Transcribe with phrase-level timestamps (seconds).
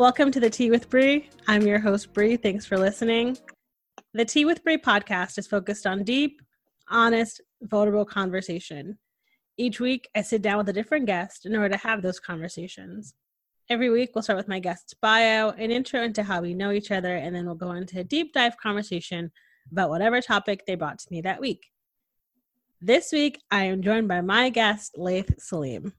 [0.00, 1.28] Welcome to the Tea with Bree.
[1.46, 2.38] I'm your host, Bree.
[2.38, 3.36] Thanks for listening.
[4.14, 6.40] The Tea with Bree podcast is focused on deep,
[6.88, 8.98] honest, vulnerable conversation.
[9.58, 13.12] Each week, I sit down with a different guest in order to have those conversations.
[13.68, 16.90] Every week, we'll start with my guest's bio, an intro into how we know each
[16.90, 19.30] other, and then we'll go into a deep dive conversation
[19.70, 21.66] about whatever topic they brought to me that week.
[22.80, 25.92] This week, I am joined by my guest, Laith Salim.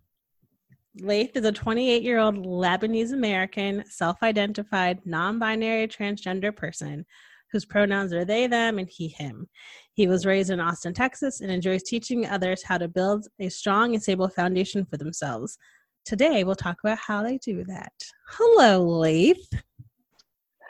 [0.99, 7.05] Laith is a 28 year old Lebanese American, self identified, non binary transgender person
[7.51, 9.47] whose pronouns are they, them, and he, him.
[9.93, 13.93] He was raised in Austin, Texas, and enjoys teaching others how to build a strong
[13.93, 15.57] and stable foundation for themselves.
[16.05, 17.91] Today, we'll talk about how they do that.
[18.29, 19.49] Hello, Laith.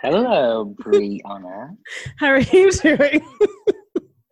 [0.01, 1.77] Hello, Brianna.
[2.17, 3.21] How are you doing?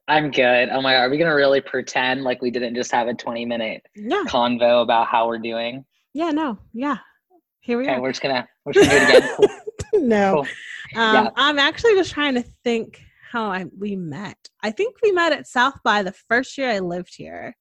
[0.10, 0.70] I'm good.
[0.70, 3.46] Oh my god, are we gonna really pretend like we didn't just have a 20
[3.46, 4.24] minute yeah.
[4.28, 5.86] convo about how we're doing?
[6.14, 6.58] Yeah, no.
[6.74, 6.98] Yeah.
[7.62, 8.02] Here we Okay, are.
[8.02, 9.38] we're just gonna we're just gonna do it again.
[9.92, 10.02] Cool.
[10.08, 10.34] no.
[10.34, 11.02] cool.
[11.02, 11.30] Um, Yeah.
[11.36, 14.38] I'm actually just trying to think how I we met.
[14.64, 17.56] I think we met at South by the first year I lived here.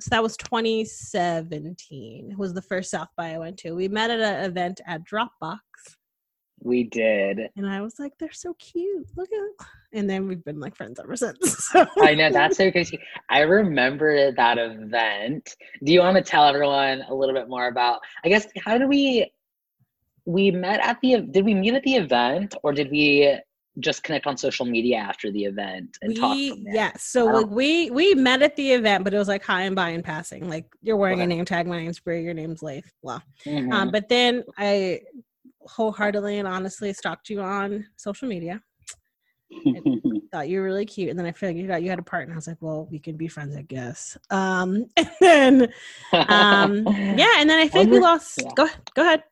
[0.00, 2.34] So that was 2017.
[2.38, 3.72] Was the first South by I went to.
[3.74, 5.58] We met at an event at Dropbox,
[6.64, 7.40] We did.
[7.56, 9.06] and I was like, "They're so cute.
[9.16, 11.68] Look at." And then we've been like friends ever since.
[11.72, 11.86] So.
[12.00, 12.98] I know that's so crazy.
[13.28, 15.54] I remember that event.
[15.84, 18.00] Do you want to tell everyone a little bit more about?
[18.24, 19.30] I guess how did we
[20.24, 23.36] we met at the did we meet at the event or did we
[23.80, 26.74] just connect on social media after the event and talk we from there?
[26.74, 29.74] yeah so like we we met at the event but it was like hi and
[29.74, 32.92] bye and passing like you're wearing a name tag my name's Bree your name's Laith
[33.02, 33.72] blah Mhm.
[33.72, 35.00] Um, but then I
[35.66, 38.62] wholeheartedly and honestly stalked you on social media.
[40.32, 42.32] Thought you were really cute, and then I figured out you had a partner.
[42.34, 44.16] I was like, well, we can be friends, I guess.
[44.30, 45.68] Um, and then
[46.12, 48.38] um, yeah, and then I think we lost.
[48.38, 48.50] yeah.
[48.56, 49.24] Go go ahead.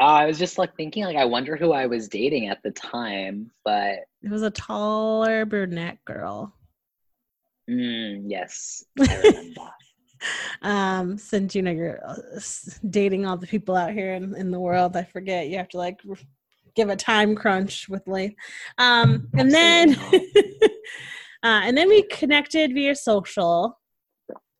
[0.00, 2.70] Uh, I was just like thinking, like, I wonder who I was dating at the
[2.70, 6.54] time, but It was a taller brunette girl.
[7.68, 9.70] mm, yes, I remember.
[10.62, 12.40] Um, since you know you're uh,
[12.90, 15.76] dating all the people out here in, in the world, I forget you have to
[15.76, 16.00] like
[16.74, 18.36] give a time crunch with Lee.
[18.78, 19.94] Um, and then,
[21.42, 23.78] uh, and then we connected via social.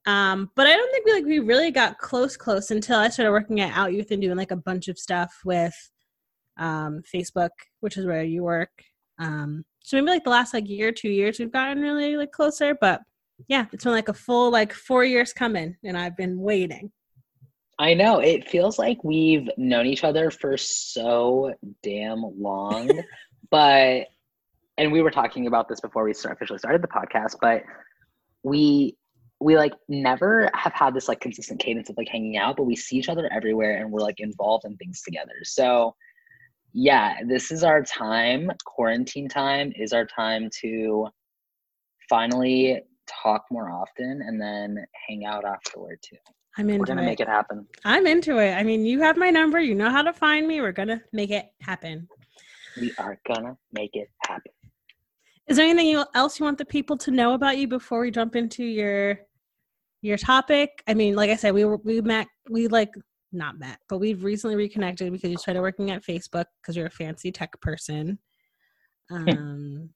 [0.07, 3.31] Um, but I don't think we like we really got close close until I started
[3.31, 5.75] working at Out Youth and doing like a bunch of stuff with
[6.59, 8.71] um, Facebook, which is where you work.
[9.19, 12.77] Um, so maybe like the last like year, two years, we've gotten really like closer.
[12.81, 13.03] But
[13.47, 16.91] yeah, it's been like a full like four years coming, and I've been waiting.
[17.78, 22.91] I know it feels like we've known each other for so damn long,
[23.50, 24.09] but
[24.76, 27.62] and we were talking about this before we start, officially started the podcast, but
[28.43, 28.97] we
[29.41, 32.75] we like never have had this like consistent cadence of like hanging out, but we
[32.75, 35.34] see each other everywhere and we're like involved in things together.
[35.44, 35.94] So
[36.72, 38.50] yeah, this is our time.
[38.65, 41.06] Quarantine time is our time to
[42.09, 42.81] finally
[43.23, 46.17] talk more often and then hang out afterward too.
[46.57, 47.07] I'm into We're gonna it.
[47.07, 47.67] make it happen.
[47.85, 48.55] I'm into it.
[48.55, 49.61] I mean, you have my number.
[49.61, 50.61] You know how to find me.
[50.61, 52.09] We're gonna make it happen.
[52.81, 54.53] We are gonna make it happen.
[55.47, 58.37] Is there anything else you want the people to know about you before we jump
[58.37, 59.21] into your
[60.03, 60.82] your topic?
[60.87, 62.91] I mean, like I said, we were we met we like
[63.32, 66.91] not met, but we've recently reconnected because you started working at Facebook because you're a
[66.91, 68.19] fancy tech person.
[69.11, 69.88] Um,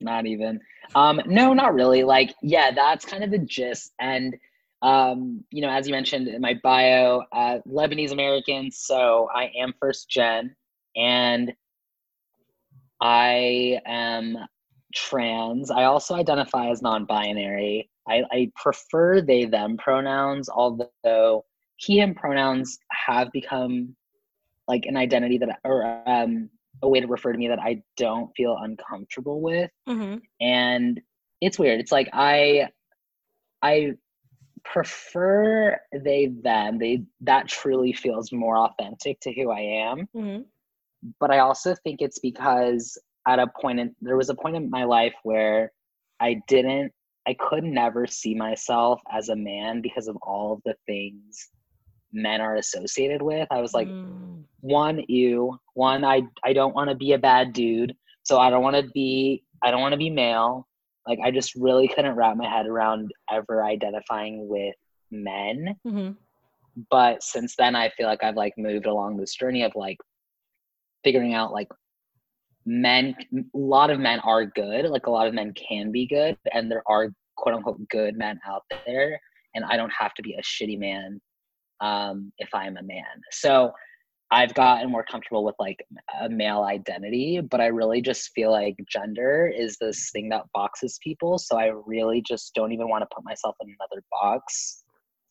[0.00, 0.60] Not even.
[0.94, 2.04] Um, no, not really.
[2.04, 3.92] Like, yeah, that's kind of the gist.
[3.98, 4.36] And
[4.80, 9.74] um, you know, as you mentioned in my bio, uh, Lebanese American, so I am
[9.80, 10.54] first gen,
[10.94, 11.52] and
[13.00, 14.38] I am
[14.94, 15.70] trans.
[15.70, 17.90] I also identify as non-binary.
[18.08, 21.44] I, I prefer they them pronouns, although
[21.76, 23.94] he him pronouns have become
[24.66, 26.50] like an identity that or um
[26.82, 30.20] a way to refer to me that I don't feel uncomfortable with mhm.
[30.40, 31.00] and
[31.40, 32.68] it's weird it's like i
[33.62, 33.92] i
[34.64, 36.78] prefer they them.
[36.78, 40.08] They that truly feels more authentic to who I am.
[40.14, 40.44] Mhm.
[41.20, 44.70] But I also think it's because at a point in there was a point in
[44.70, 45.72] my life where
[46.20, 46.92] I didn't
[47.26, 51.50] I could never see myself as a man because of all of the things
[52.12, 53.46] men are associated with.
[53.50, 54.44] I was like, Mm.
[54.60, 55.58] one, ew.
[55.74, 57.94] One, I I don't want to be a bad dude.
[58.22, 60.66] So I don't want to be I don't want to be male.
[61.06, 64.74] Like I just really couldn't wrap my head around ever identifying with
[65.10, 65.76] men.
[65.86, 66.16] Mhm.
[66.90, 69.98] But since then I feel like I've like moved along this journey of like
[71.04, 71.68] figuring out like
[72.66, 76.36] men a lot of men are good like a lot of men can be good
[76.52, 79.18] and there are quote unquote good men out there
[79.54, 81.18] and i don't have to be a shitty man
[81.80, 83.04] um if i'm a man.
[83.30, 83.72] So
[84.30, 85.78] i've gotten more comfortable with like
[86.20, 90.98] a male identity but i really just feel like gender is this thing that boxes
[91.02, 91.38] people.
[91.38, 94.84] So i really just don't even want to put myself in another box.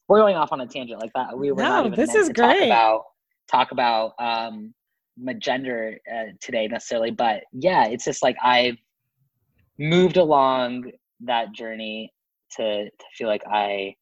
[0.08, 1.38] We're going off on a tangent like that.
[1.38, 3.04] We were not even this is to talk about
[3.50, 4.74] talk about um
[5.18, 8.78] my gender uh, today necessarily but yeah it's just like i've
[9.80, 10.92] moved along
[11.22, 12.14] that journey
[12.52, 13.94] to to feel like i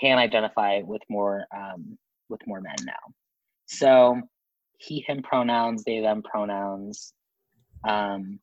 [0.00, 1.98] can identify with more um
[2.28, 3.14] with more men now.
[3.66, 4.20] So
[4.78, 7.12] he him pronouns they them pronouns.
[7.88, 8.40] Um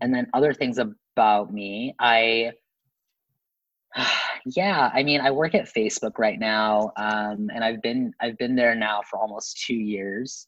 [0.00, 2.50] and then other things about me i
[4.46, 8.54] yeah i mean i work at facebook right now um, and i've been i've been
[8.54, 10.46] there now for almost two years.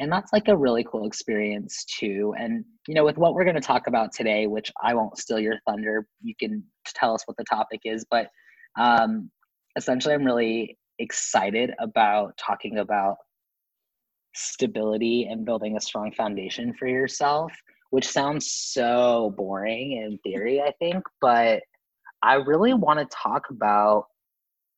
[0.00, 2.34] And that's like a really cool experience too.
[2.38, 5.38] And you know with what we're going to talk about today which i won't steal
[5.38, 8.28] your thunder you can tell us what the topic is but
[8.78, 9.30] um,
[9.76, 13.16] essentially i'm really excited about talking about
[14.34, 17.52] stability and building a strong foundation for yourself
[17.90, 21.62] which sounds so boring in theory i think but
[22.22, 24.06] I really want to talk about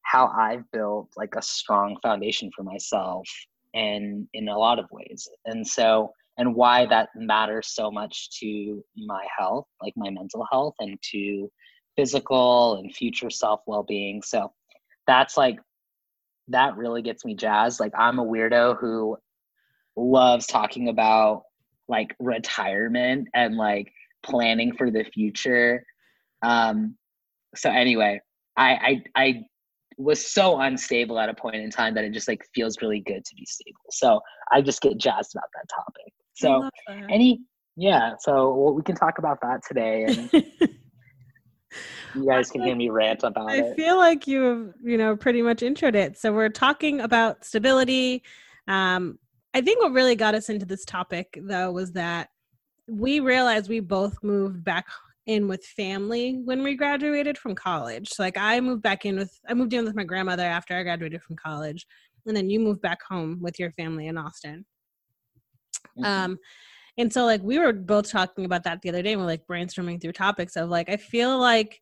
[0.02, 3.28] how I've built like a strong foundation for myself
[3.74, 5.28] and in a lot of ways.
[5.44, 10.74] And so and why that matters so much to my health, like my mental health
[10.80, 11.48] and to
[11.96, 14.22] physical and future self well-being.
[14.22, 14.52] So
[15.06, 15.58] that's like
[16.48, 17.80] that really gets me jazzed.
[17.80, 19.16] Like I'm a weirdo who
[19.96, 21.42] loves talking about
[21.88, 23.92] like retirement and like
[24.22, 25.84] planning for the future.
[26.42, 26.96] Um
[27.54, 28.20] so anyway,
[28.56, 29.44] I, I I
[29.96, 33.24] was so unstable at a point in time that it just like feels really good
[33.24, 33.78] to be stable.
[33.90, 34.20] So
[34.50, 36.12] I just get jazzed about that topic.
[36.34, 37.06] So that.
[37.10, 37.40] any
[37.76, 40.30] yeah, so well, we can talk about that today, and
[42.14, 43.72] you guys can hear me rant about I it.
[43.72, 46.18] I feel like you've, you know, pretty much introed it.
[46.18, 48.22] So we're talking about stability.
[48.68, 49.18] Um,
[49.54, 52.28] I think what really got us into this topic though was that
[52.88, 54.86] we realized we both moved back
[55.26, 58.10] in with family when we graduated from college.
[58.10, 60.82] So like I moved back in with I moved in with my grandmother after I
[60.82, 61.86] graduated from college.
[62.26, 64.64] And then you moved back home with your family in Austin.
[65.98, 66.04] Mhm.
[66.04, 66.38] Um,
[66.96, 69.12] and so like we were both talking about that the other day.
[69.12, 71.80] And we're like brainstorming through topics of like I feel like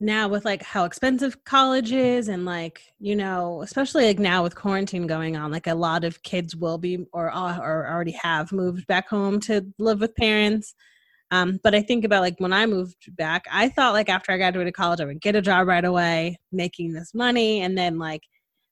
[0.00, 4.54] now with like how expensive college is and like you know especially like now with
[4.54, 8.86] quarantine going on like a lot of kids will be or or already have moved
[8.86, 10.74] back home to live with parents
[11.32, 14.36] um, but i think about like when i moved back i thought like after i
[14.36, 18.22] graduated college i would get a job right away making this money and then like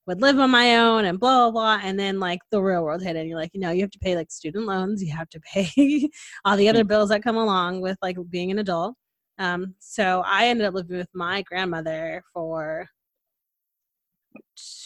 [0.07, 3.03] would live on my own and blah blah blah and then like the real world
[3.03, 5.29] hit and you're like you know you have to pay like student loans you have
[5.29, 6.09] to pay
[6.45, 8.95] all the other bills that come along with like being an adult
[9.39, 12.89] um, so I ended up living with my grandmother for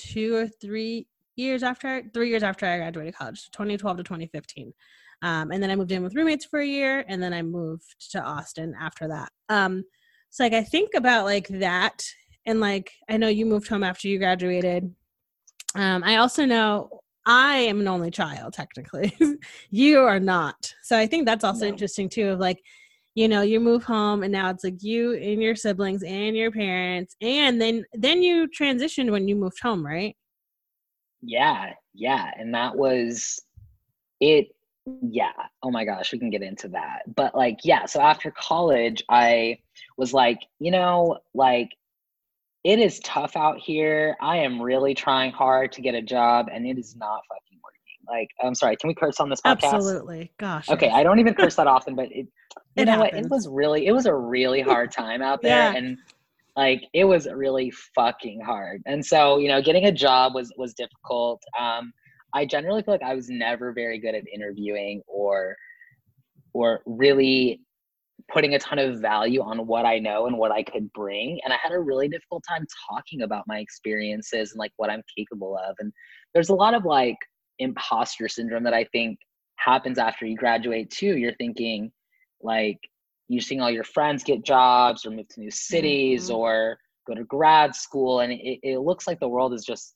[0.08, 4.72] two or three years after three years after I graduated college, 2012 to 2015.
[5.22, 8.10] Um, and then I moved in with roommates for a year, and then I moved
[8.12, 9.30] to Austin after that.
[9.48, 9.84] Um,
[10.30, 12.02] so like I think about like that,
[12.46, 14.94] and like I know you moved home after you graduated.
[15.74, 19.16] Um, I also know I am an only child technically.
[19.70, 20.72] you are not.
[20.82, 21.68] So I think that's also No.
[21.68, 22.28] interesting too.
[22.30, 22.62] Of like
[23.14, 26.52] you know you move home and now it's like you and your siblings and your
[26.52, 30.16] parents and then then you transitioned when you moved home right
[31.22, 33.40] Yeah, yeah, and that was
[34.20, 34.48] it.
[35.02, 35.32] Yeah.
[35.62, 37.02] Oh my gosh, we can get into that.
[37.14, 37.84] But like, yeah.
[37.86, 39.58] So after college, I
[39.98, 41.70] was like, you know, like
[42.64, 44.16] it is tough out here.
[44.20, 47.80] I am really trying hard to get a job, and it is not fucking working.
[48.08, 48.76] Like, I'm sorry.
[48.76, 49.72] Can we curse on this podcast?
[49.74, 50.90] absolutely gosh Okay.
[50.90, 52.26] I don't even curse that often, but it,
[52.76, 53.14] you It know what?
[53.14, 55.78] It was really, it was a really hard time out there, Yeah.
[55.78, 55.96] and
[56.56, 58.82] like it was really fucking hard.
[58.86, 61.40] And so, you know, getting a job was was difficult.
[61.58, 61.92] Um,
[62.34, 65.56] I generally feel like I was never very good at interviewing or
[66.52, 67.60] or really
[68.32, 71.40] putting a ton of value on what I know and what I could bring.
[71.44, 75.02] And I had a really difficult time talking about my experiences and like what I'm
[75.16, 75.76] capable of.
[75.78, 75.92] And
[76.34, 77.16] there's a lot of like
[77.58, 79.18] imposter syndrome that I think
[79.56, 81.16] happens after you graduate too.
[81.16, 81.90] You're thinking
[82.42, 82.78] like
[83.28, 86.36] you're seeing all your friends get jobs or move to new cities mm-hmm.
[86.36, 88.20] or go to grad school.
[88.20, 89.94] And it, it looks like the world is just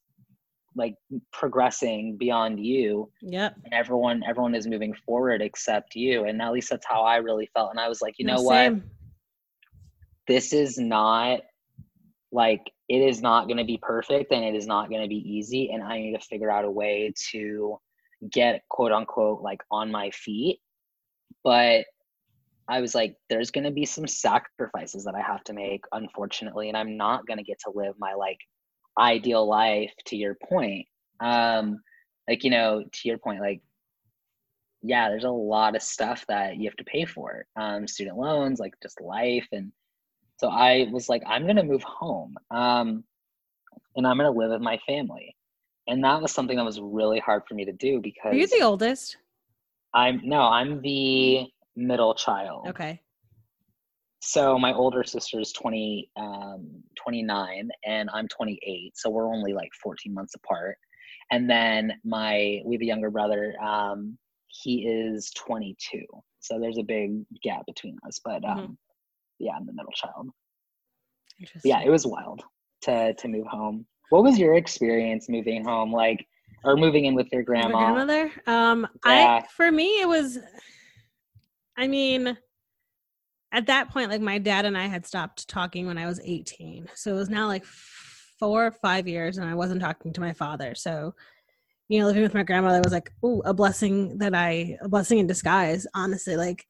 [0.76, 0.94] like
[1.32, 3.10] progressing beyond you.
[3.22, 3.56] Yep.
[3.64, 6.24] And everyone everyone is moving forward except you.
[6.24, 7.70] And at least that's how I really felt.
[7.70, 8.74] And I was like, you know what?
[10.26, 11.40] This is not
[12.32, 15.16] like it is not going to be perfect and it is not going to be
[15.16, 17.78] easy and I need to figure out a way to
[18.30, 20.60] get quote unquote like on my feet.
[21.42, 21.84] But
[22.68, 26.68] I was like, there's going to be some sacrifices that I have to make, unfortunately,
[26.68, 28.38] and I'm not going to get to live my like
[28.98, 30.86] ideal life to your point.
[31.20, 31.80] Um
[32.28, 33.60] like you know to your point like
[34.82, 37.46] yeah there's a lot of stuff that you have to pay for.
[37.56, 39.46] Um student loans like just life.
[39.52, 39.72] And
[40.38, 43.04] so i was like i'm gonna move home um
[43.94, 45.36] and i'm gonna live with my family.
[45.86, 48.46] And that was something that was really hard for me to do because are you
[48.46, 49.16] the oldest?
[49.92, 51.46] I'm no i'm the
[51.76, 52.68] middle child.
[52.68, 53.00] Okay
[54.24, 56.66] so my older sister is 20 um,
[56.96, 60.76] 29 and i'm 28 so we're only like 14 months apart.
[61.30, 66.02] And then my we have a younger brother um, he is 22
[66.40, 68.72] so there's a big gap between us but um, mm-hmm.
[69.40, 70.30] yeah i'm the middle child.
[71.64, 72.42] Yeah it was wild
[72.82, 73.86] to to move home.
[74.10, 76.26] What was your experience moving home like
[76.64, 77.92] or moving in with your grandma?
[77.92, 78.30] grandmother?
[78.46, 79.40] Um yeah.
[79.40, 80.38] i for me it was
[81.76, 82.36] i mean
[83.54, 86.88] at that point, like my dad and I had stopped talking when I was 18.
[86.94, 87.64] So it was now like
[88.40, 90.74] four or five years and I wasn't talking to my father.
[90.74, 91.14] So,
[91.88, 93.12] you know, living with my grandmother was like,
[93.44, 96.36] a blessing that I, a blessing in disguise, honestly.
[96.36, 96.66] Like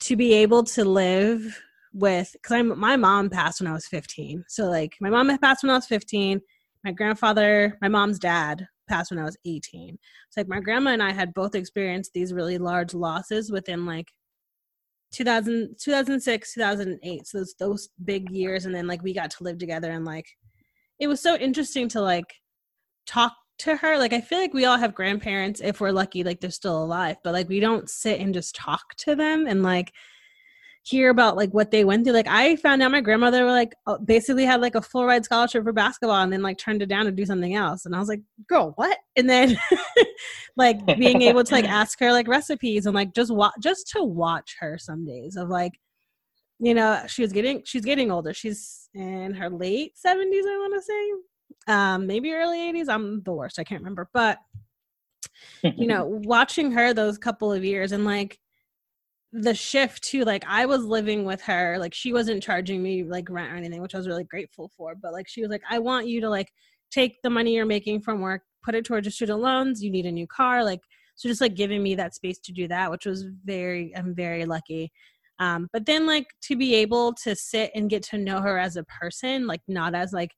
[0.00, 1.56] to be able to live
[1.92, 4.44] with, because I'm, my mom passed when I was 15.
[4.48, 6.40] So like my mom had passed when I was 15.
[6.82, 9.96] My grandfather, my mom's dad passed when I was 18.
[10.30, 14.08] So like my grandma and I had both experienced these really large losses within like
[15.12, 19.58] 2000, 2006 2008 so those those big years and then like we got to live
[19.58, 20.26] together and like
[20.98, 22.34] it was so interesting to like
[23.06, 23.98] talk to her.
[23.98, 27.16] Like i feel like we all have grandparents if we're lucky like they're still alive
[27.22, 29.92] but like we don't sit and just talk to them and like
[30.82, 32.14] hear about like what they went through.
[32.14, 35.64] Like I found out my grandmother like uh, basically had like a full ride scholarship
[35.64, 37.84] for basketball and then like turned it down to do something else.
[37.84, 38.98] And I was like, girl, what?
[39.16, 39.58] And then
[40.56, 44.02] like being able to like ask her like recipes and like just watch just to
[44.02, 45.72] watch her some days of like
[46.60, 50.74] you know she was getting she's getting older she's in her late 70s i want
[50.74, 54.38] to say um maybe early 80s i'm the worst i can't remember but
[55.62, 58.38] you know watching her those couple of years and like
[59.32, 63.30] the shift too like i was living with her like she wasn't charging me like
[63.30, 65.78] rent or anything which i was really grateful for but like she was like i
[65.78, 66.48] want you to like
[66.90, 70.06] take the money you're making from work put it towards your student loans you need
[70.06, 70.80] a new car like
[71.14, 74.44] so just like giving me that space to do that which was very i'm very
[74.44, 74.90] lucky
[75.38, 78.76] um but then like to be able to sit and get to know her as
[78.76, 80.32] a person like not as like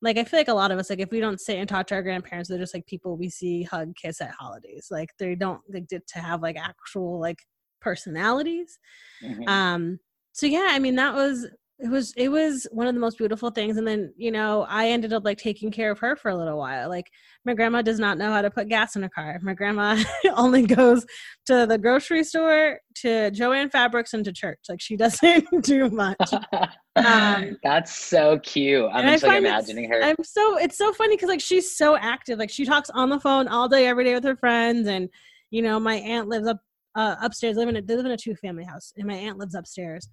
[0.00, 1.86] like I feel like a lot of us like if we don't sit and talk
[1.86, 4.88] to our grandparents, they're just like people we see hug, kiss at holidays.
[4.90, 7.38] Like they don't like to have like actual like
[7.82, 8.78] personalities.
[9.22, 9.48] Mm-hmm.
[9.48, 9.98] Um,
[10.32, 11.46] so yeah, I mean that was
[11.82, 13.76] it was it was one of the most beautiful things.
[13.76, 16.56] And then you know i ended up like taking care of her for a little
[16.56, 16.88] while.
[16.88, 17.06] Like
[17.44, 19.38] my grandma does not know how to put gas in a car.
[19.42, 20.02] My grandma
[20.36, 21.04] only goes
[21.46, 24.60] to the grocery store to Joann Fabrics and to church.
[24.68, 26.18] Like she doesn't do much.
[26.94, 28.86] Um, that's so cute.
[28.92, 30.02] I'm just like imagining her.
[30.02, 32.38] I'm so it's so funny because like she's so active.
[32.38, 34.86] Like she talks on the phone all day every day with her friends.
[34.86, 35.08] And
[35.50, 36.58] you know my aunt lives up
[36.94, 37.56] uh, upstairs.
[37.56, 40.08] Live in a, they live in a two family house, and my aunt lives upstairs.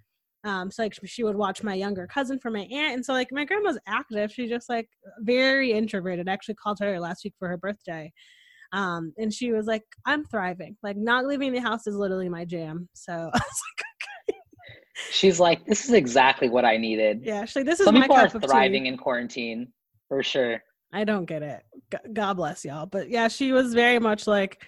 [0.45, 3.27] Um, so like she would watch my younger cousin for my aunt, and so like
[3.31, 4.31] my grandma's active.
[4.31, 4.87] She's just like
[5.21, 6.29] very introverted.
[6.29, 8.11] I actually called her last week for her birthday,
[8.71, 10.77] um, and she was like, "I'm thriving.
[10.81, 13.85] Like not leaving the house is literally my jam." So I was like,
[14.29, 14.39] okay.
[15.11, 18.01] She's like, "This is exactly what I needed." Yeah, she's like, "This is Some my
[18.01, 19.67] people are thriving in quarantine
[20.07, 21.63] for sure." I don't get it.
[22.13, 24.63] God bless y'all, but yeah, she was very much like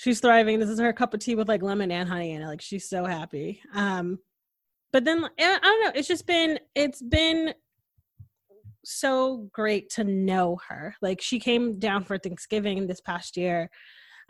[0.00, 0.58] she's thriving.
[0.58, 2.46] This is her cup of tea with like lemon and honey in it.
[2.46, 3.60] Like she's so happy.
[3.74, 4.18] Um,
[4.92, 5.92] but then I don't know.
[5.94, 7.52] It's just been it's been
[8.82, 10.94] so great to know her.
[11.02, 13.70] Like she came down for Thanksgiving this past year.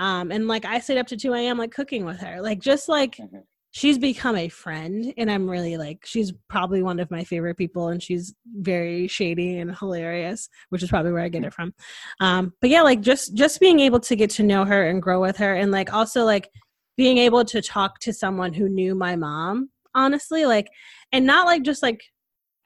[0.00, 1.58] Um, and like I stayed up to 2 a.m.
[1.58, 2.42] like cooking with her.
[2.42, 3.38] Like just like mm-hmm
[3.72, 7.88] she's become a friend and i'm really like she's probably one of my favorite people
[7.88, 11.72] and she's very shady and hilarious which is probably where i get it from.
[12.20, 15.20] Um but yeah like just just being able to get to know her and grow
[15.20, 16.48] with her and like also like
[16.96, 20.68] being able to talk to someone who knew my mom honestly like
[21.12, 22.02] and not like just like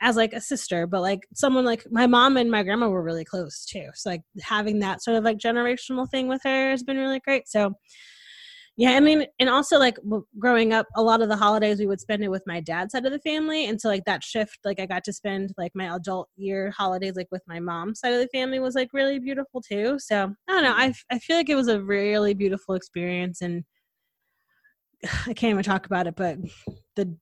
[0.00, 3.24] as like a sister but like someone like my mom and my grandma were really
[3.24, 6.98] close too so like having that sort of like generational thing with her has been
[6.98, 7.74] really great so
[8.76, 9.96] yeah i mean and also like
[10.38, 13.06] growing up a lot of the holidays we would spend it with my dad's side
[13.06, 15.94] of the family and so like that shift like i got to spend like my
[15.94, 19.60] adult year holidays like with my mom's side of the family was like really beautiful
[19.60, 23.40] too so i don't know I I feel like it was a really beautiful experience
[23.42, 23.64] and
[25.26, 26.38] i can't even talk about it but
[26.96, 27.16] the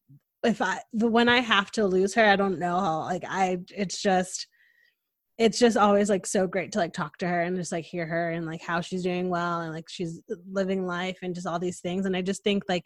[0.44, 3.58] if i the when i have to lose her i don't know how like i
[3.70, 4.46] it's just
[5.38, 8.06] it's just always like so great to like talk to her and just like hear
[8.06, 11.58] her and like how she's doing well and like she's living life and just all
[11.58, 12.06] these things.
[12.06, 12.84] And i just think like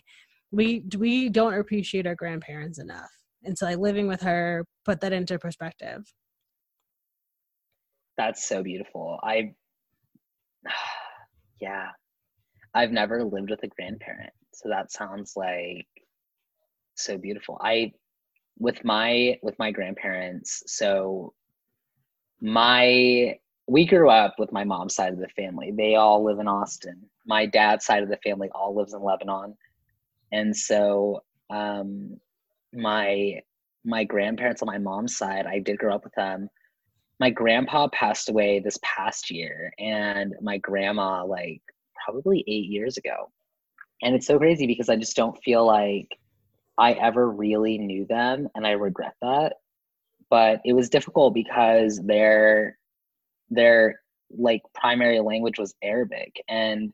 [0.53, 3.11] we we don't appreciate our grandparents enough.
[3.45, 6.05] And so like living with her put that into perspective.
[8.17, 9.21] That's so beautiful.
[9.23, 9.53] I,
[11.61, 11.89] yeah,
[12.75, 15.87] I've never lived with a grandparent, so that sounds like
[16.95, 17.59] so beautiful.
[17.63, 17.93] I,
[18.59, 21.35] with my with my grandparents, so
[22.41, 23.39] my
[23.69, 25.73] we grew up with my mom's side of the family.
[25.77, 27.03] They all live in Austin.
[27.27, 29.57] My dad's side of the family all lives in Lebanon,
[30.33, 32.19] and so um,
[32.73, 33.41] my
[33.85, 36.49] my grandparents on my mom's side, I did grow up with them
[37.19, 41.63] my grandpa passed away this past year and my grandma like
[42.05, 43.31] probably eight years ago
[44.03, 46.09] and it's so crazy because i just don't feel like
[46.79, 49.55] i ever really knew them and i regret that
[50.31, 52.79] but it was difficult because their
[53.51, 54.01] their
[54.37, 56.93] like primary language was arabic and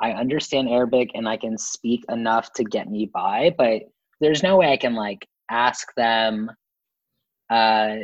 [0.00, 3.82] i understand arabic and i can speak enough to get me by but
[4.20, 6.50] there's no way i can like ask them
[7.50, 7.96] uh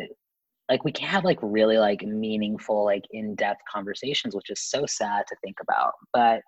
[0.69, 5.25] like we can't have like really like meaningful like in-depth conversations which is so sad
[5.27, 6.43] to think about but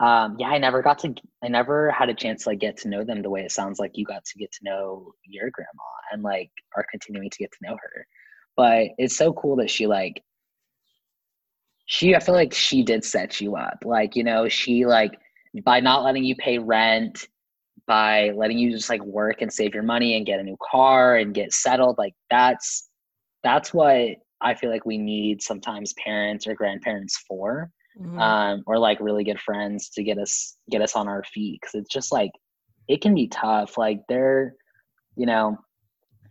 [0.00, 1.14] um yeah i never got to
[1.44, 3.78] i never had a chance to like get to know them the way it sounds
[3.78, 5.82] like you got to get to know your grandma
[6.12, 8.06] and like are continuing to get to know her.
[8.56, 10.22] But it's so cool that she like
[11.86, 13.78] she i feel like she did set you up.
[13.84, 15.18] Like you know she like
[15.64, 17.28] by not letting you pay rent
[17.86, 21.16] by letting you just like work and save your money and get a new car
[21.16, 22.88] and get settled like that's
[23.42, 28.20] that's what I feel like we need sometimes parents or grandparents for, Mhm.
[28.20, 31.74] um, or like really good friends to get us get us on our feet because
[31.74, 32.30] it's just like
[32.88, 33.78] it can be tough.
[33.78, 34.54] Like they're,
[35.16, 35.58] you know,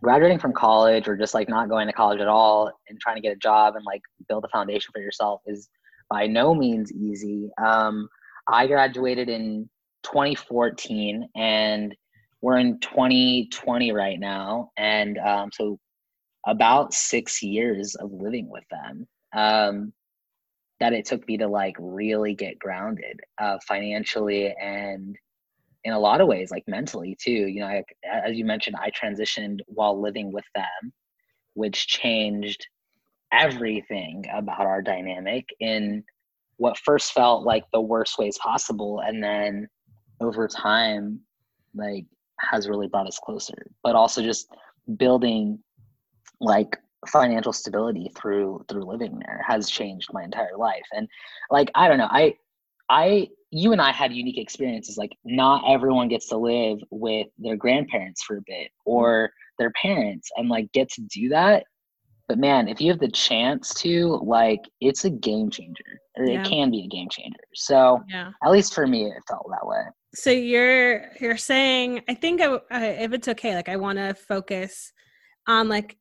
[0.02, 3.22] graduating from college or just like not going to college at all and trying to
[3.22, 5.68] get a job and like build a foundation for yourself is
[6.10, 7.50] by no means easy.
[7.62, 8.08] Um,
[8.48, 9.68] I graduated in
[10.04, 11.94] 2014 and
[12.42, 15.78] we're in 2020 right now, and um, so
[16.46, 19.92] about six years of living with them um,
[20.80, 25.16] that it took me to like really get grounded uh, financially and
[25.84, 28.90] in a lot of ways like mentally too you know I, as you mentioned i
[28.90, 30.92] transitioned while living with them
[31.54, 32.66] which changed
[33.32, 36.04] everything about our dynamic in
[36.56, 39.68] what first felt like the worst ways possible and then
[40.20, 41.20] over time
[41.74, 42.04] like
[42.40, 43.70] has really brought us closer.
[43.82, 44.48] But also just
[44.96, 45.58] building
[46.40, 50.84] like financial stability through through living there has changed my entire life.
[50.92, 51.08] And
[51.50, 52.34] like i don't know i
[52.90, 57.56] i you and i had unique experiences like not everyone gets to live with their
[57.56, 61.64] grandparents for a bit or their parents and like get to do that.
[62.28, 66.42] But man if you have the chance to like it's a game changer or Yeah.
[66.42, 67.40] it can be a game changer.
[67.54, 68.30] So yeah.
[68.44, 69.82] at least for me it felt that way.
[70.14, 74.12] So you're you're saying i think I, I- if it's okay like i want to
[74.14, 74.92] focus
[75.46, 75.96] on like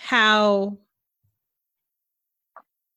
[0.00, 0.78] how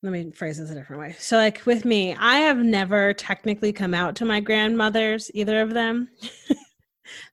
[0.04, 1.16] let me phrase this a different way.
[1.20, 5.74] So like with me i have never technically come out to my grandmothers either of
[5.74, 6.10] them.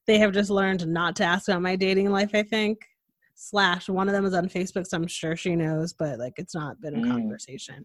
[0.06, 2.78] They have just learned not to ask about my dating life i think.
[3.34, 6.54] Slash one of them is on facebook so i'm sure she knows but like it's
[6.54, 7.10] not been a Mm.
[7.12, 7.84] conversation.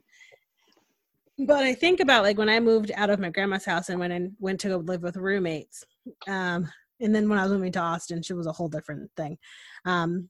[1.37, 4.13] But i think about like when i moved out of my grandma's house and went
[4.13, 5.83] and went to go live with roommates
[6.27, 6.67] um
[7.01, 9.37] and then when i was moving to austin she was a whole different thing.
[9.85, 10.29] Um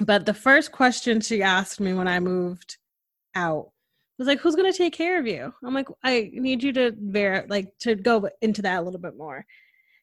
[0.00, 2.78] but the first question she asked me when i moved
[3.34, 3.70] out
[4.20, 5.52] was like who's going to take care of you?
[5.64, 9.16] I'm like i need you to ver like to go into that a little bit
[9.16, 9.44] more.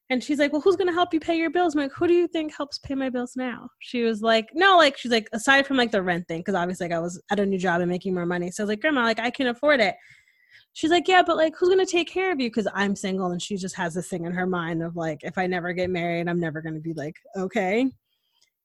[0.10, 1.76] And she's like well who's going to help you pay your bills?
[1.76, 3.70] I'm like who do you think helps pay my bills now?
[3.80, 6.88] She was like no like she's like aside from like the rent thing because obviously
[6.88, 8.50] like i was at a new job and making more money.
[8.50, 9.96] So i was like grandma like i can afford it.
[10.74, 12.50] She's like yeah but like who's going to take care of you?
[12.50, 15.38] Because i'm single and she just has this thing in her mind of like if
[15.38, 17.92] i never get married i'm never going to be like okay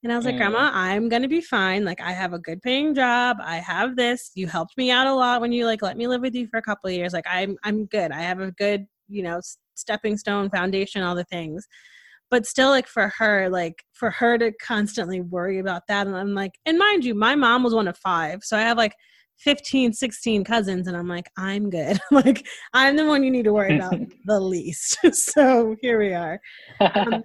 [0.03, 0.39] and I was like, Mm.
[0.39, 1.85] Grandma, I'm gonna be fine.
[1.85, 3.37] Like, I have a good paying job.
[3.41, 4.31] I have this.
[4.35, 6.59] You helped me out a lot when you like let me live with you for
[6.59, 7.13] a couple of years.
[7.13, 8.11] Like, I'm I'm good.
[8.13, 9.41] I have a good, you know,
[9.75, 11.67] stepping stone foundation, all the things.
[12.31, 16.35] but still like for her like for her to constantly worry about that and i'm
[16.35, 18.95] like and mind you my mom was one of five so i have like
[19.39, 23.53] 15 16 cousins and i'm like i'm good like i'm the one you need to
[23.53, 26.41] worry about the least so here we are
[26.81, 27.23] um,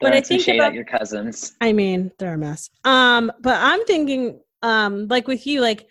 [0.00, 1.54] but i think about your cousins.
[1.60, 2.70] I mean they're a mess.
[2.84, 5.86] Um but i'm thinking um like with you like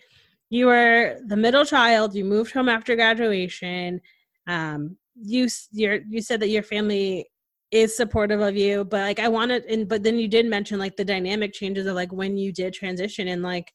[0.50, 4.00] you were the middle child you moved home after graduation
[4.46, 7.26] um you you you said that your family
[7.70, 10.96] is supportive of you but like i wanted and but then you did mention like
[10.96, 13.72] the dynamic changes of like when you did transition and like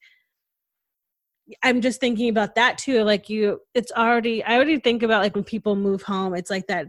[1.64, 5.36] i'm just thinking about that too like you it's already i already think about like
[5.36, 6.86] when people move home it's like that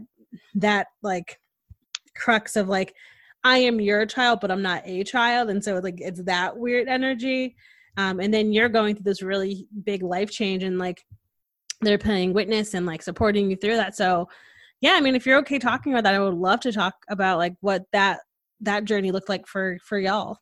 [0.53, 1.39] that like
[2.15, 2.93] crux of like
[3.43, 6.87] i am your child but i'm not a child and so like it's that weird
[6.87, 7.55] energy
[7.97, 11.03] um and then you're going through this really big life change and like
[11.81, 14.27] they're playing witness and like supporting you through that so
[14.81, 17.37] yeah, I mean, if you're okay talking about that, I would love to talk about
[17.37, 18.21] like what that
[18.61, 20.39] that journey looked like for for y'all.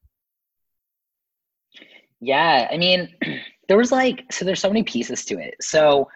[2.22, 3.10] Yeah, I mean,
[3.68, 5.56] there was like so there's so many pieces to it.
[5.62, 6.08] So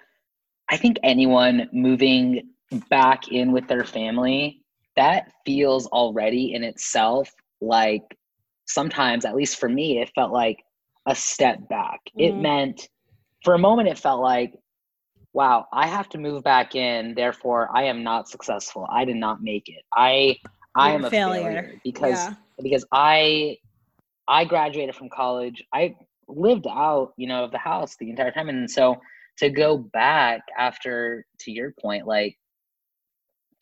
[0.69, 2.49] I think anyone moving
[2.89, 4.62] back in with their family,
[4.95, 8.03] that feels already in itself like
[8.65, 10.63] sometimes, at least for me, it felt like
[11.05, 11.99] a step back.
[12.17, 12.29] Mm.
[12.29, 12.89] It meant
[13.43, 14.53] for a moment it felt like
[15.33, 18.87] wow, I have to move back in, therefore I am not successful.
[18.91, 19.83] I did not make it.
[19.93, 20.37] I
[20.75, 22.33] I am a failure, failure because yeah.
[22.61, 23.57] because I
[24.27, 25.63] I graduated from college.
[25.73, 25.95] I
[26.27, 28.49] lived out, you know, of the house the entire time.
[28.49, 28.95] And so
[29.39, 32.37] to go back after to your point, like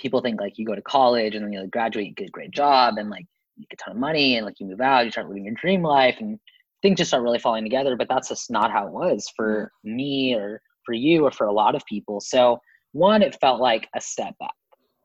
[0.01, 2.31] people think like you go to college and then you like graduate, you get a
[2.31, 5.05] great job and like you get a ton of money and like you move out,
[5.05, 6.39] you start living your dream life and
[6.81, 7.95] things just start really falling together.
[7.95, 9.95] But that's just not how it was for mm.
[9.95, 12.19] me or for you or for a lot of people.
[12.19, 12.59] So,
[12.93, 14.53] one, it felt like a step back,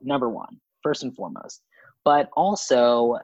[0.00, 1.62] number one, first and foremost.
[2.04, 3.18] But also,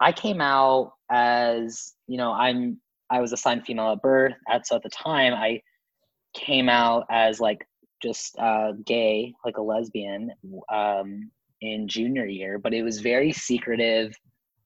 [0.00, 4.34] I came out as, you know, I'm, I was assigned female at birth.
[4.48, 5.60] At, so at the time, I
[6.34, 7.66] came out as like
[8.04, 10.30] just uh, gay, like a lesbian,
[10.72, 14.14] um, in junior year, but it was very secretive.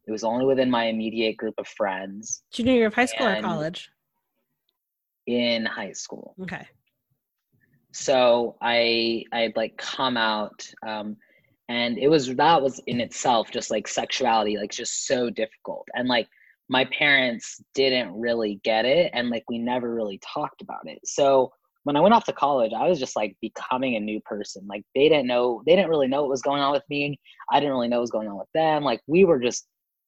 [0.07, 2.42] It was only within my immediate group of friends.
[2.53, 3.90] Junior year of high school or college?
[5.27, 6.35] In high school.
[6.42, 6.66] Okay
[7.92, 11.16] so i i'd like come out um
[11.68, 16.09] and it was that was in itself just like sexuality like just so difficult and
[16.09, 16.29] like
[16.68, 21.51] my parents didn't really get it and like we never really talked about it so
[21.88, 24.66] when i went off to college i was just like becoming a new person.
[24.68, 27.18] Like they didn't know they didn't really know what was going on with me.
[27.51, 28.85] I didn't really know what was going on with them.
[28.85, 29.66] Like we were just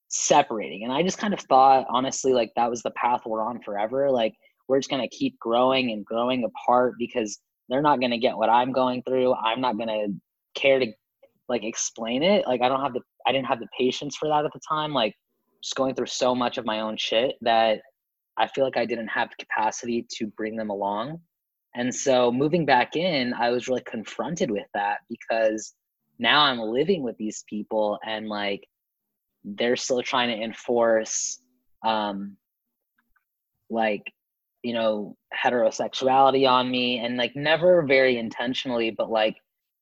[0.09, 0.85] separating.
[0.85, 4.11] And i just kind of thought honestly like that was the path we're on forever.
[4.11, 4.35] Like
[4.69, 7.38] we're just going to keep growing and growing apart because
[7.69, 9.35] they're not going to get what i'm going through.
[9.35, 10.93] I'm not going to care to
[11.49, 12.47] like explain it.
[12.47, 14.93] Like i don't have the i didn't have the patience for that at the time.
[14.93, 15.14] Like
[15.62, 17.81] just going through so much of my own shit that
[18.38, 21.21] i feel like i didn't have the capacity to bring them along
[21.74, 25.74] and so moving back in i was really confronted with that because
[26.18, 28.66] now i'm living with these people and like
[29.44, 31.40] they're still trying to enforce
[31.85, 32.37] um
[33.70, 34.12] like
[34.62, 39.37] you know heterosexuality on me and like never very intentionally but like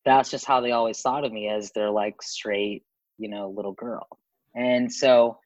[0.05, 2.85] that's just how they always thought of me as their like straight
[3.18, 4.07] you know little girl.
[4.55, 5.38] And so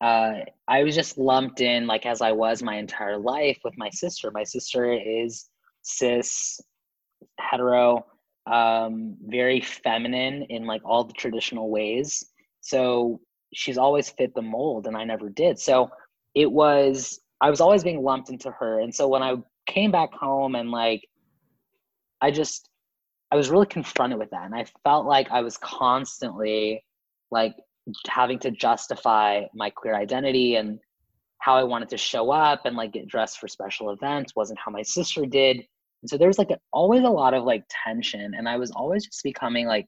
[0.00, 0.34] uh
[0.68, 4.30] i was just lumped in like as i was my entire life with my sister
[4.32, 5.48] my sister is
[5.82, 6.60] cis
[7.40, 8.04] hetero
[8.50, 12.24] um very feminine in like all the traditional ways
[12.60, 13.20] so
[13.54, 15.90] she's always fit the mold and i never did so
[16.34, 18.80] it was I was always being lumped into her.
[18.80, 21.06] And so when I came back home and like,
[22.20, 22.68] I just,
[23.30, 24.44] I was really confronted with that.
[24.44, 26.84] And I felt like I was constantly
[27.30, 27.54] like
[28.08, 30.78] having to justify my queer identity and
[31.38, 34.70] how I wanted to show up and like get dressed for special events wasn't how
[34.70, 35.56] my sister did.
[36.02, 38.34] And so there was like a, always a lot of like tension.
[38.36, 39.86] And I was always just becoming like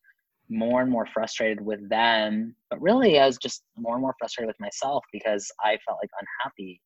[0.48, 2.54] more and more frustrated with them.
[2.70, 6.10] But really, I was just more and more frustrated with myself because I felt like
[6.20, 6.80] unhappy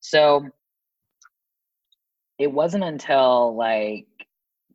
[0.00, 0.48] so
[2.38, 4.06] it wasn't until like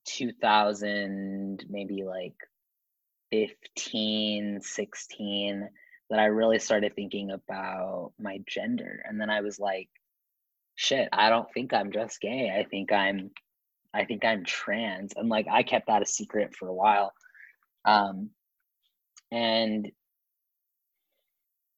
[0.06, 2.36] 2000, maybe like
[3.32, 5.70] 15, 16,
[6.14, 9.04] that I really started thinking about my gender.
[9.04, 9.90] And then I was like,
[10.76, 12.54] shit, I don't think I'm just gay.
[12.56, 13.32] I think I'm
[13.96, 15.14] I think I'm trans.
[15.16, 17.14] And like I kept that a secret for a while.
[17.86, 18.30] Um
[19.32, 19.92] and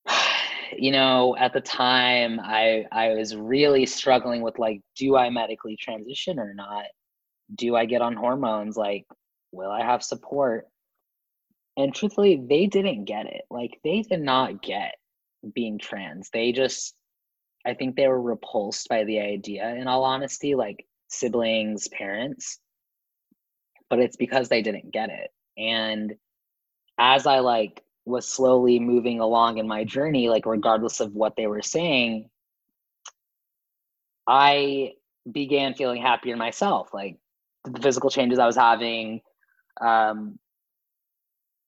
[0.77, 5.77] you know, at the time I I was really struggling with like, do I medically
[5.77, 6.83] transition or not?
[7.55, 8.75] Do I get on hormones?
[8.75, 9.05] Like,
[9.53, 10.67] will I have support?
[11.77, 13.43] And truthfully, they didn't get it.
[13.49, 14.95] Like they did not get
[15.53, 16.29] being trans.
[16.31, 16.95] They just
[17.65, 22.59] I think they were repulsed by the idea in all honesty, like siblings, parents.
[23.89, 25.31] But it's because they didn't get it.
[25.57, 26.15] And
[26.97, 31.47] as I like was slowly moving along in my journey, like regardless of what they
[31.47, 32.29] were saying,
[34.27, 34.93] I
[35.31, 36.93] began feeling happier myself.
[36.93, 37.17] Like
[37.63, 39.21] the physical changes I was having,
[39.81, 40.37] um,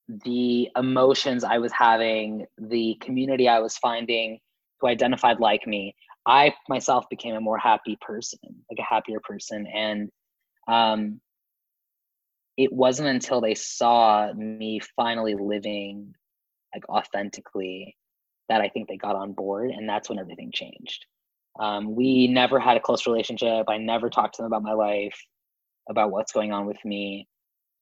[0.07, 4.39] the emotions I was having, the community I was finding
[4.79, 8.39] who identified like me, I myself became a more happy person,
[8.69, 9.65] like a happier person.
[9.67, 10.09] And
[10.67, 11.21] um,
[12.57, 16.13] it wasn't until they saw me finally living
[16.73, 17.95] like authentically
[18.49, 19.71] that I think they got on board.
[19.71, 21.05] And that's when everything changed.
[21.59, 23.65] Um, we never had a close relationship.
[23.67, 25.19] I never talked to them about my life,
[25.89, 27.27] about what's going on with me,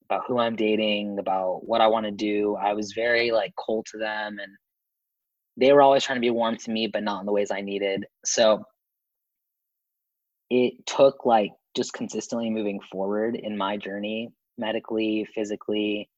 [0.10, 2.56] about who I'm dating, about what I want to do.
[2.56, 4.52] I was very like cold to them and
[5.58, 7.62] they were always trying to be warm to me, but not in the ways I
[7.62, 8.06] needed.
[8.26, 8.64] So
[10.50, 16.10] it took like just consistently moving forward in my journey, medically, physically,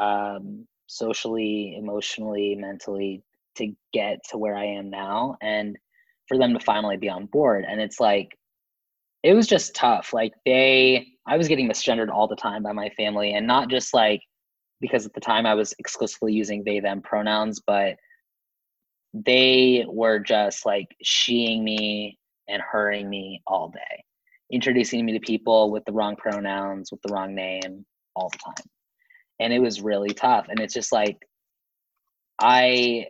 [0.00, 3.22] um, socially, emotionally, mentally,
[3.56, 5.76] to get to where I am now and
[6.26, 7.64] for them to finally be on board.
[7.68, 8.36] And it's like,
[9.22, 10.12] it was just tough.
[10.12, 13.94] Like, they, I was getting misgendered all the time by my family, and not just
[13.94, 14.22] like
[14.80, 17.96] because at the time I was exclusively using they, them pronouns, but
[19.12, 24.04] they were just like sheeing me and hurrying me all day,
[24.50, 27.84] introducing me to people with the wrong pronouns, with the wrong name
[28.16, 28.66] all the time.
[29.38, 30.46] And it was really tough.
[30.48, 31.18] And it's just like,
[32.40, 33.06] I,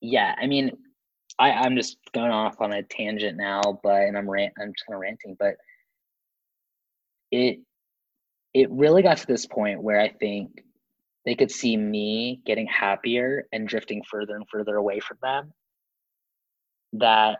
[0.00, 0.72] yeah, I mean,
[1.38, 4.86] I, I'm just going off on a tangent now, but, and I'm rant, I'm just
[4.86, 5.54] kind of ranting, but
[7.30, 7.60] it,
[8.54, 10.62] it really got to this point where I think
[11.24, 15.52] they could see me getting happier and drifting further and further away from them
[16.94, 17.38] that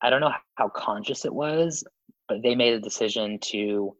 [0.00, 1.82] i don't know how conscious it was
[2.28, 3.96] but they made a decision to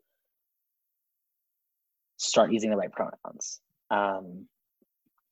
[2.19, 3.61] start using the right pronouns.
[3.91, 4.47] Um,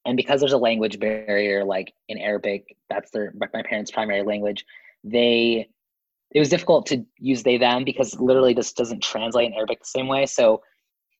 [0.04, 4.64] and because there's a language barrier like in arabic that's their my parents primary language
[5.02, 5.68] they
[6.34, 9.86] it was difficult to use they them because literally this doesn't translate in arabic the
[9.86, 10.26] same way.
[10.26, 10.60] So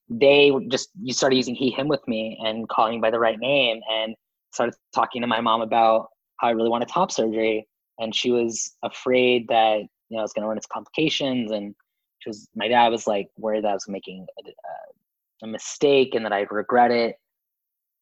[0.09, 3.39] they just you started using he him with me and calling me by the right
[3.39, 4.13] name and
[4.53, 7.67] started talking to my mom about how I really wanted top surgery.
[7.97, 11.51] And she was afraid that you know it's going to run its complications.
[11.51, 11.73] And
[12.19, 16.25] she was my dad was like worried that I was making a, a mistake and
[16.25, 17.15] that I'd regret it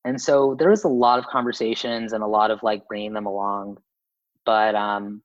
[0.05, 3.25] and so there was a lot of conversations and a lot of like bringing them
[3.25, 3.77] along
[4.45, 5.21] but um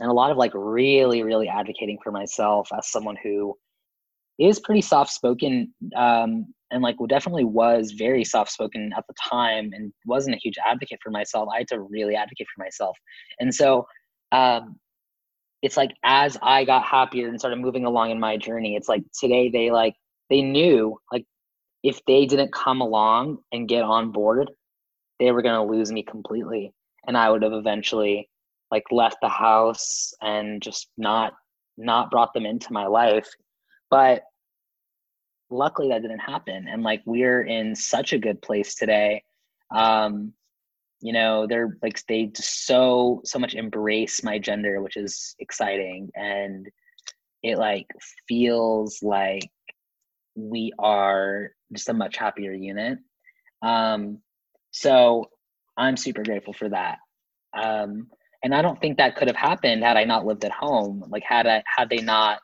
[0.00, 3.54] and a lot of like really really advocating for myself as someone who
[4.38, 9.70] is pretty soft spoken um, and like definitely was very soft spoken at the time
[9.74, 11.48] and wasn't a huge advocate for myself.
[11.54, 12.96] I had to really advocate for myself.
[13.40, 13.86] And so
[14.32, 14.76] um,
[15.60, 19.02] it's like as I got happier and started moving along in my journey, it's like
[19.18, 19.94] today they like
[20.30, 21.26] they knew like
[21.82, 24.50] if they didn't come along and get on board,
[25.18, 26.72] they were gonna lose me completely.
[27.06, 28.28] And I would have eventually
[28.70, 31.34] like left the house and just not
[31.76, 33.28] not brought them into my life
[33.92, 34.22] but
[35.50, 36.66] luckily that didn't happen.
[36.66, 39.22] And like we're in such a good place today.
[39.70, 40.32] Um,
[41.02, 46.10] you know, they're like they just so so much embrace my gender, which is exciting.
[46.14, 46.68] And
[47.42, 47.86] it like
[48.26, 49.50] feels like
[50.34, 52.98] we are just a much happier unit.
[53.62, 54.18] Um,
[54.70, 55.30] so
[55.76, 56.98] I'm super grateful for that.
[57.54, 58.08] Um,
[58.42, 61.04] and I don't think that could have happened had I not lived at home.
[61.08, 62.40] Like had I had they not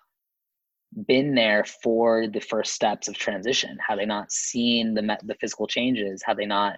[1.07, 3.79] been there for the first steps of transition?
[3.87, 6.23] Had they not seen the the physical changes?
[6.25, 6.77] Had they not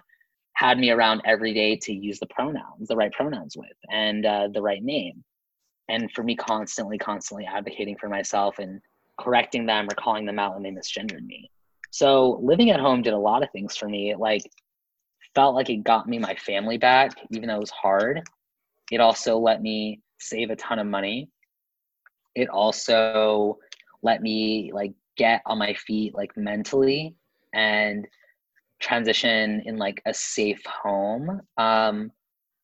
[0.53, 4.47] had me around every day to use the pronouns, the right pronouns with, and uh,
[4.53, 5.23] the right name?
[5.87, 8.81] And for me, constantly, constantly advocating for myself and
[9.19, 11.49] correcting them or calling them out when they misgendered me.
[11.91, 14.11] So living at home did a lot of things for me.
[14.11, 14.43] It like
[15.35, 18.21] felt like it got me my family back, even though it was hard.
[18.91, 21.29] It also let me save a ton of money.
[22.35, 23.57] It also
[24.01, 27.15] let me like get on my feet like mentally
[27.53, 28.07] and
[28.79, 32.11] transition in like a safe home um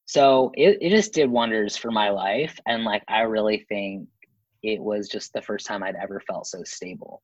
[0.06, 4.08] so it, it just did wonders for my life and like i really think
[4.63, 7.22] it was just the first time i'd ever felt so stable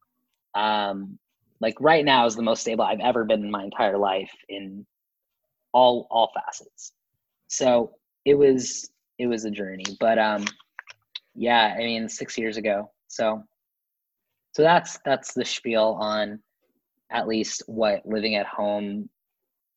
[0.54, 1.18] um
[1.60, 4.86] like right now is the most stable i've ever been in my entire life in
[5.72, 6.94] all all facets
[7.48, 7.92] so
[8.26, 8.90] it was
[9.20, 10.46] it was a journey but um
[11.36, 13.44] yeah i mean six years ago so
[14.54, 16.40] so that's that's the spiel on
[17.12, 19.10] at least what living at home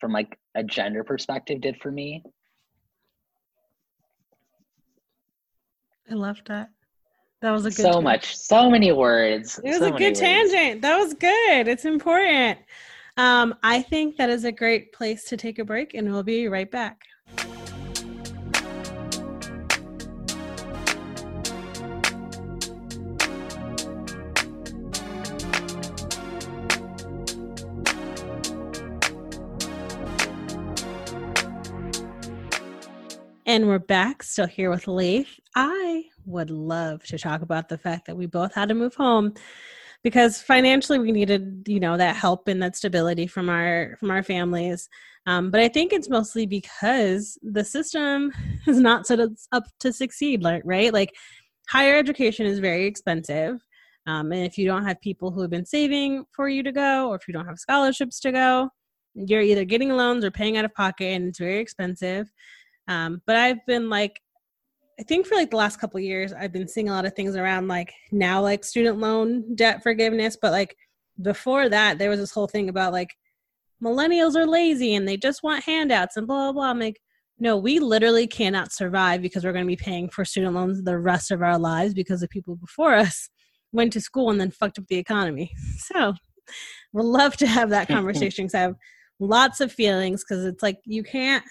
[0.01, 2.23] from like a gender perspective did for me.
[6.11, 6.71] I love that.
[7.42, 8.05] That was a good so tangent.
[8.05, 9.61] much, so many words.
[9.62, 10.20] It was so a good words.
[10.20, 10.83] tangent.
[10.83, 11.68] That was good.
[11.68, 12.59] It's important.
[13.18, 16.49] Um, I think that is a great place to take a break, and we'll be
[16.49, 17.03] right back.
[33.57, 35.40] And we're back, still here with Laith.
[35.55, 39.33] I would love to talk about the fact that we both had to move home
[40.05, 44.23] because financially we needed, you know, that help and that stability from our from our
[44.23, 44.90] families.
[45.25, 48.31] Um, but I think it's mostly because the system
[48.66, 49.21] is not set
[49.53, 50.92] up to succeed, like right?
[50.92, 51.14] Like
[51.66, 53.64] higher education is very expensive.
[54.07, 57.09] Um, and if you don't have people who have been saving for you to go,
[57.09, 58.69] or if you don't have scholarships to go,
[59.14, 62.31] you're either getting loans or paying out of pocket, and it's very expensive.
[62.88, 64.20] Um, but I've been like,
[64.99, 67.37] I think for like the last couple years, I've been seeing a lot of things
[67.37, 70.38] around like now like student loan debt forgiveness.
[70.40, 70.77] But like
[71.20, 73.14] before that, there was this whole thing about like
[73.83, 76.70] millennials are lazy and they just want handouts and blah blah blah.
[76.70, 77.01] I'm like,
[77.38, 80.99] no, we literally cannot survive because we're going to be paying for student loans the
[80.99, 83.29] rest of our lives because the people before us
[83.72, 85.53] went to school and then fucked up the economy.
[85.79, 86.14] So
[86.92, 88.77] we'd love to have that conversation because I have
[89.18, 91.44] lots of feelings because it's like you can't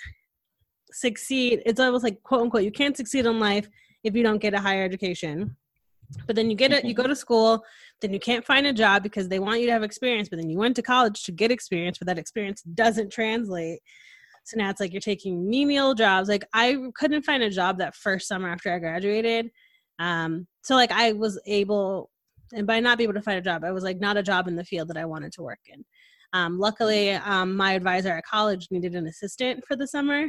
[0.96, 3.68] succeed it's almost like quote unquote you can't succeed in life
[4.04, 5.56] if you don't get a higher education.
[6.28, 7.64] But then you get it you go to school
[8.02, 10.50] then you can't find a job because they want you to have experience but then
[10.50, 13.80] you went to college to get experience but that experience doesn't translate.
[14.46, 16.30] So now it's like you're taking menial jobs.
[16.30, 19.50] Like i couldn't find a job that first summer after i graduated.
[20.00, 22.12] Um so like i was able
[22.54, 24.48] and by not being able to find a job i was like not a job
[24.48, 25.84] in the field that i wanted to work in.
[26.34, 30.28] Um, luckily um, my advisor at college needed an assistant for the summer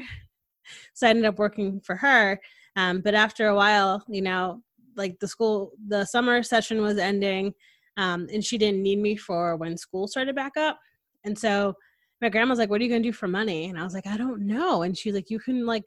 [0.94, 2.40] so I ended up working for her.
[2.76, 4.62] Um, but after a while, you know,
[4.96, 7.54] like the school, the summer session was ending,
[7.96, 10.78] um, and she didn't need me for when school started back up.
[11.24, 11.74] And so
[12.20, 14.16] my grandma's like, "What are you gonna do for money?" And I was like, "I
[14.16, 15.84] don't know." And she's like, "You can like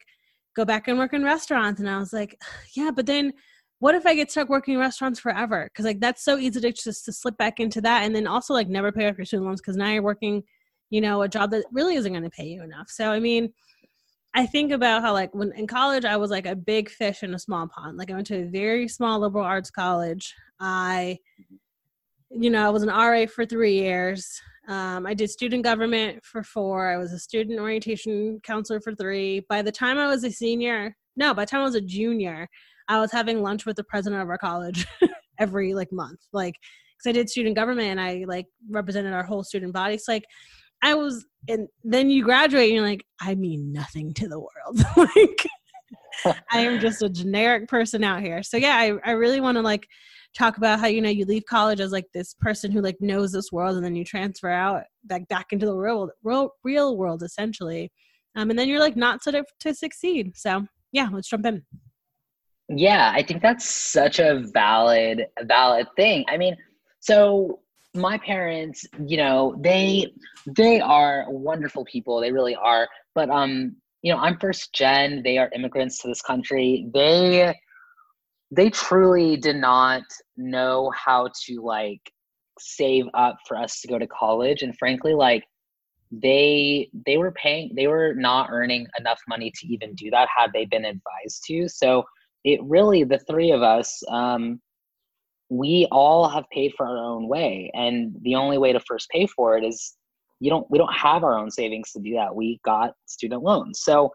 [0.54, 2.36] go back and work in restaurants." And I was like,
[2.76, 3.32] "Yeah, but then."
[3.82, 5.64] What if I get stuck working in restaurants forever?
[5.64, 8.52] Because like that's so easy to just to slip back into that, and then also
[8.52, 10.42] like never pay off your student loans because now you're working,
[10.90, 12.90] you know, a job that really isn't going to pay you enough.
[12.90, 13.54] So I mean,
[14.34, 17.34] I think about how like when in college I was like a big fish in
[17.34, 17.96] a small pond.
[17.96, 20.34] Like I went to a very small liberal arts college.
[20.60, 21.18] I
[22.30, 24.40] you know, I was an RA for 3 years.
[24.68, 26.92] Um, I did student government for 4.
[26.92, 29.46] I was a student orientation counselor for 3.
[29.48, 32.46] By the time I was a senior, no, by the time I was a junior,
[32.86, 34.86] I was having lunch with the president of our college
[35.40, 36.20] every like month.
[36.32, 36.54] Like
[37.02, 39.94] cuz I did student government and I like represented our whole student body.
[39.94, 40.24] It's like
[40.82, 44.84] I was, and then you graduate and you're like, I mean nothing to the world.
[44.96, 45.46] like,
[46.52, 48.42] I am just a generic person out here.
[48.42, 49.86] So yeah, I, I really want to like
[50.36, 53.32] talk about how, you know, you leave college as like this person who like knows
[53.32, 57.22] this world and then you transfer out like back into the real, real, real world
[57.22, 57.90] essentially.
[58.36, 60.36] Um, and then you're like not set up to succeed.
[60.36, 61.62] So yeah, let's jump in.
[62.68, 66.24] Yeah, I think that's such a valid, valid thing.
[66.28, 66.56] I mean,
[67.00, 67.60] so
[67.94, 70.12] my parents, you know, they
[70.46, 72.20] they are wonderful people.
[72.20, 72.88] They really are.
[73.14, 75.22] But um, you know, I'm first gen.
[75.22, 76.88] They are immigrants to this country.
[76.94, 77.54] They
[78.50, 80.02] they truly did not
[80.36, 82.00] know how to like
[82.58, 85.44] save up for us to go to college and frankly like
[86.10, 90.52] they they were paying they were not earning enough money to even do that had
[90.52, 92.02] they been advised to so
[92.44, 94.60] it really the three of us um
[95.50, 99.26] we all have paid for our own way and the only way to first pay
[99.26, 99.96] for it is
[100.38, 102.34] you don't we don't have our own savings to do that.
[102.34, 103.82] We got student loans.
[103.82, 104.10] So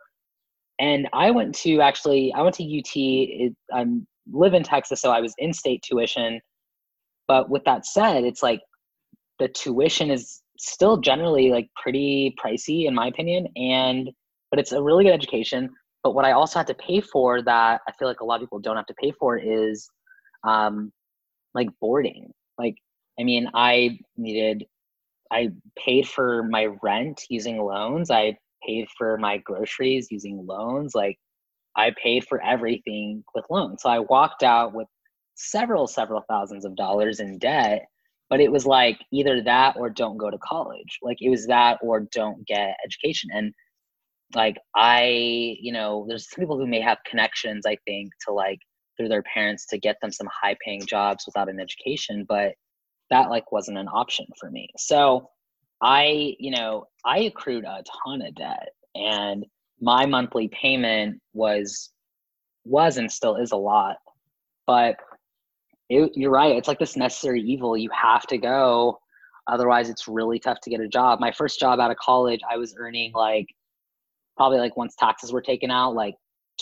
[0.80, 3.86] and i went to actually i went to ut it, i
[4.34, 6.40] live in texas so i was in state tuition.
[7.28, 8.62] But with that said it's like
[9.40, 14.10] the tuition is still generally like pretty pricey in my opinion and
[14.52, 15.70] but it's a really good education.
[16.04, 18.42] But what i also had to pay for that i feel like a lot of
[18.42, 19.90] people don't have to pay for is
[20.48, 20.92] um,
[21.56, 22.32] like boarding.
[22.60, 22.76] Like,
[23.20, 24.66] I mean, I needed,
[25.32, 28.12] I paid for my rent using loans.
[28.12, 30.94] I paid for my groceries using loans.
[30.94, 31.18] Like,
[31.76, 33.82] I paid for everything with loans.
[33.82, 34.88] So I walked out with
[35.36, 37.86] several, several thousands of dollars in debt.
[38.30, 41.00] But it was like either that or don't go to college.
[41.02, 43.30] Like, it was that or don't get education.
[43.34, 43.54] And
[44.34, 45.04] like, I,
[45.60, 48.60] you know, there's people who may have connections, I think, to like,
[48.98, 52.54] through their parents to get them some high paying jobs without an education but
[53.10, 55.30] that like wasn't an option for me so
[55.82, 59.46] I, you know, I accrued a ton of debt and
[59.82, 61.92] my monthly payment was
[62.64, 63.98] was and still is a lot.
[64.66, 64.96] But
[65.90, 66.56] it, you're right.
[66.56, 67.78] It's like this necessary evil.
[67.78, 69.00] You have to go.
[69.48, 71.20] Otherwise, it's really tough to get a job.
[71.20, 73.46] My first job out of college, I was earning like
[74.38, 76.16] probably like once taxes were taken out, like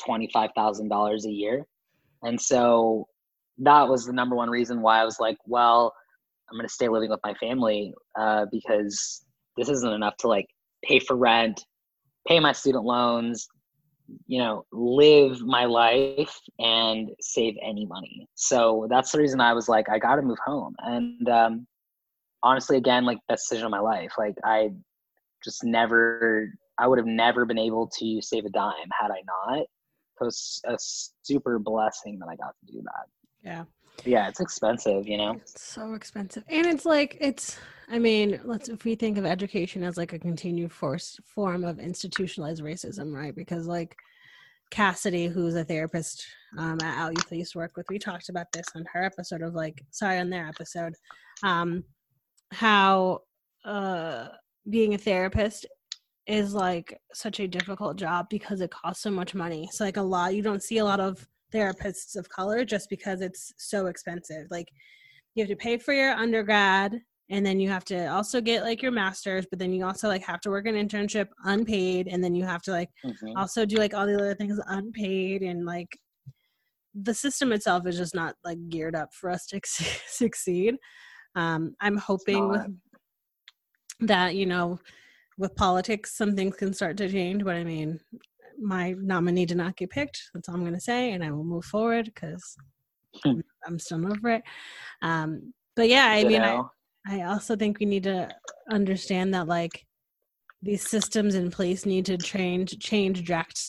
[0.06, 1.66] $25,000 a year.
[2.24, 3.08] And so
[3.60, 5.94] that was the number one reason why I was like, well,
[6.50, 9.26] I'm going to stay living with my family uh, because
[9.58, 10.48] this isn't enough to like
[10.84, 11.64] pay for rent,
[12.28, 13.48] pay my student loans,
[14.28, 18.28] you know, live my life and save any money.
[18.36, 20.76] So that's the reason I was like, I got to move home.
[20.80, 21.68] And um,
[22.42, 24.14] honestly, again, like best decision of my life.
[24.18, 24.72] Like I
[25.44, 29.66] just never, I would have never been able to save a dime had I not.
[30.26, 30.78] Was a
[31.22, 33.06] super blessing that I got to do that.
[33.44, 33.64] Yeah.
[34.06, 35.34] Yeah, it's expensive, you know.
[35.34, 36.44] It's so expensive.
[36.50, 37.58] And it's like it's
[37.90, 41.80] I mean, let's if we think of education as like a continued force form of
[41.80, 43.36] institutionalized racism, right?
[43.36, 43.96] Because like
[44.72, 46.26] Cassidy, who's a therapist
[46.58, 49.04] um, at Out Youth I used to work with, we talked about this on her
[49.04, 50.94] episode of like, sorry, on their episode,
[51.44, 51.84] um,
[52.52, 53.20] how
[53.66, 54.30] uh,
[54.70, 55.68] being a therapist
[56.28, 59.68] is like such a difficult job because it costs so much money.
[59.72, 63.22] So like a lot, you don't see a lot of therapists of color just because
[63.22, 64.48] it's so expensive.
[64.50, 64.68] Like
[65.36, 67.00] you have to pay for your undergrad
[67.30, 70.24] and then you have to also get like your masters but then you also like
[70.24, 73.38] have to work an internship unpaid and then you have to like mm-hmm.
[73.38, 75.98] also do like all the other things unpaid and like
[76.94, 79.60] the system itself is just not like geared up for us to
[80.08, 80.76] succeed
[81.36, 82.68] um i'm hoping with
[84.02, 84.80] that you know
[85.38, 88.00] with politics some things can start to change but i mean
[88.60, 90.30] my nominee did not get picked.
[90.34, 92.56] That's all i'm going to say and i will move forward because
[93.26, 94.44] I'm, I'm still over it.
[95.02, 96.62] Um but yeah i mean I,
[97.08, 98.30] I also think we need to
[98.72, 99.86] understand that like
[100.62, 103.26] these systems in place need to change change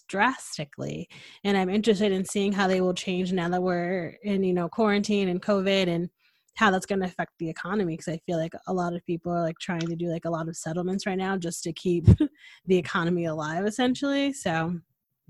[0.08, 1.08] drastically.
[1.42, 4.68] And i'm interested in seeing how they will change now that we're in you know
[4.68, 6.08] quarantine and covid and
[6.56, 9.32] how that's going to affect the economy because i feel like a lot of people
[9.32, 12.06] are like trying to do like a lot of settlements right now just to keep
[12.66, 14.74] the economy alive essentially so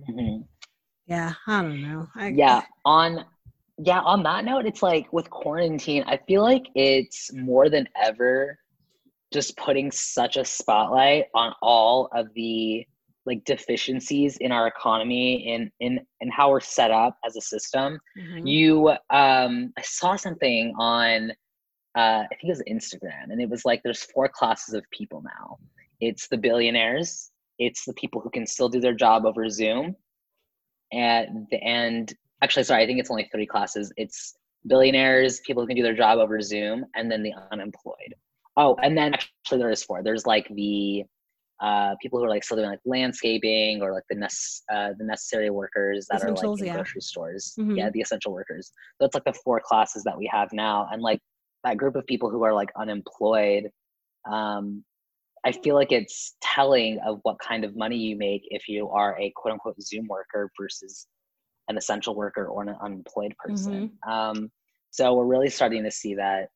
[0.09, 0.43] mm-hmm.
[1.07, 3.25] yeah i don't know I, yeah on
[3.79, 8.59] yeah, on that note, it's like with quarantine, I feel like it's more than ever
[9.33, 12.87] just putting such a spotlight on all of the
[13.27, 17.99] like deficiencies in our economy in in and how we're set up as a system.
[18.19, 18.47] Mm-hmm.
[18.47, 21.31] You um I saw something on
[21.97, 25.23] uh I think it was Instagram and it was like there's four classes of people
[25.23, 25.59] now.
[26.01, 29.97] It's the billionaires, it's the people who can still do their job over Zoom,
[30.95, 34.35] and and actually sorry i think it's only three classes it's
[34.67, 38.15] billionaires people who can do their job over zoom and then the unemployed
[38.57, 41.05] oh and then actually there is four there's like the
[41.61, 45.05] uh, people who are like still doing like landscaping or like the ne- uh, the
[45.05, 46.75] necessary workers that are like in yeah.
[46.75, 47.77] grocery stores mm-hmm.
[47.77, 51.21] yeah the essential workers it's like the four classes that we have now and like
[51.63, 53.71] that group of people who are like unemployed
[54.31, 54.85] um,
[55.45, 59.19] I feel like it's telling of what kind of money you make if you are
[59.21, 61.07] a quote unquote Zoom worker versus
[61.69, 63.91] an essential worker or an unemployed person.
[64.07, 64.11] Mm-hmm.
[64.11, 64.51] Um,
[64.91, 66.49] so we're really starting to see that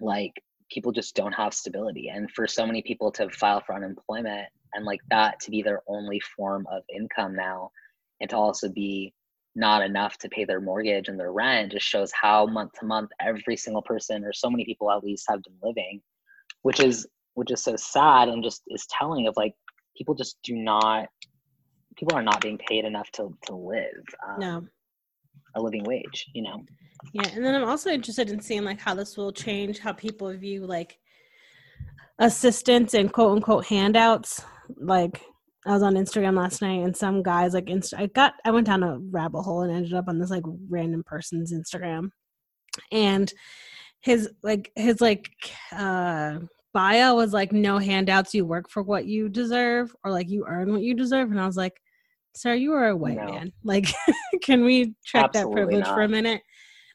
[0.00, 0.32] like
[0.72, 2.08] people just don't have stability.
[2.08, 5.82] And for so many people to file for unemployment and like that to be their
[5.86, 7.70] only form of income now
[8.20, 9.12] and to also be
[9.54, 13.10] not enough to pay their mortgage and their rent just shows how month to month
[13.20, 16.00] every single person or so many people at least have been living
[16.62, 19.52] which is which is so sad and just is telling of like
[19.94, 21.06] people just do not
[21.96, 24.04] people are not being paid enough to to live.
[24.26, 24.66] Um, no.
[25.54, 26.64] A living wage, you know.
[27.12, 30.32] Yeah, and then I'm also interested in seeing like how this will change how people
[30.36, 30.98] view like
[32.18, 34.42] assistance and quote unquote handouts.
[34.76, 35.20] Like
[35.66, 38.66] I was on Instagram last night and some guys like inst- I got I went
[38.66, 42.10] down a rabbit hole and ended up on this like random person's Instagram.
[42.90, 43.32] And
[44.02, 45.30] his like his like
[45.72, 46.38] uh
[46.72, 50.72] bio was like no handouts you work for what you deserve or like you earn
[50.72, 51.80] what you deserve and i was like
[52.34, 53.26] sir you are a white no.
[53.26, 53.86] man like
[54.42, 55.94] can we check Absolutely that privilege not.
[55.94, 56.42] for a minute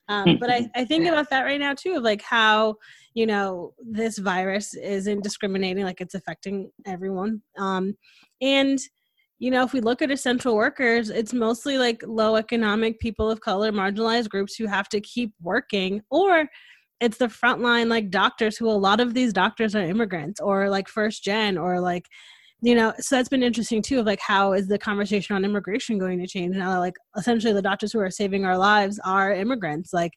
[0.09, 2.75] um, but I, I think about that right now too of like how
[3.13, 7.95] you know this virus isn't discriminating like it's affecting everyone um,
[8.41, 8.79] and
[9.39, 13.41] you know if we look at essential workers it's mostly like low economic people of
[13.41, 16.47] color marginalized groups who have to keep working or
[16.99, 20.87] it's the frontline like doctors who a lot of these doctors are immigrants or like
[20.87, 22.07] first gen or like
[22.61, 25.99] you know so that's been interesting too of like how is the conversation on immigration
[25.99, 29.93] going to change now like essentially the doctors who are saving our lives are immigrants
[29.93, 30.11] like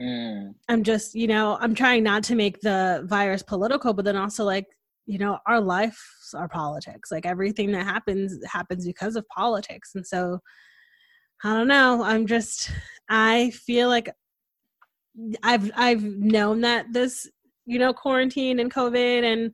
[0.00, 0.54] Mm.
[0.68, 4.44] I'm just, you know, I'm trying not to make the virus political, but then also
[4.44, 4.66] like,
[5.06, 5.98] you know, our lives
[6.34, 7.10] are politics.
[7.10, 9.92] Like everything that happens happens because of politics.
[9.94, 10.38] And so
[11.44, 12.02] I don't know.
[12.02, 12.70] I'm just
[13.08, 14.10] I feel like
[15.42, 17.28] I've I've known that this,
[17.66, 19.52] you know, quarantine and COVID and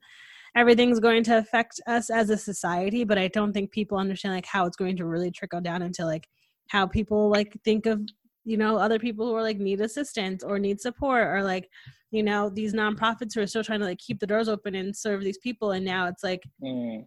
[0.55, 4.45] everything's going to affect us as a society, but I don't think people understand like
[4.45, 6.27] how it's going to really trickle down into like
[6.69, 8.01] how people like think of
[8.43, 11.67] you know other people who are like need assistance or need support or like
[12.11, 14.95] you know these nonprofits who are still trying to like keep the doors open and
[14.95, 17.05] serve these people and now it's like Mm.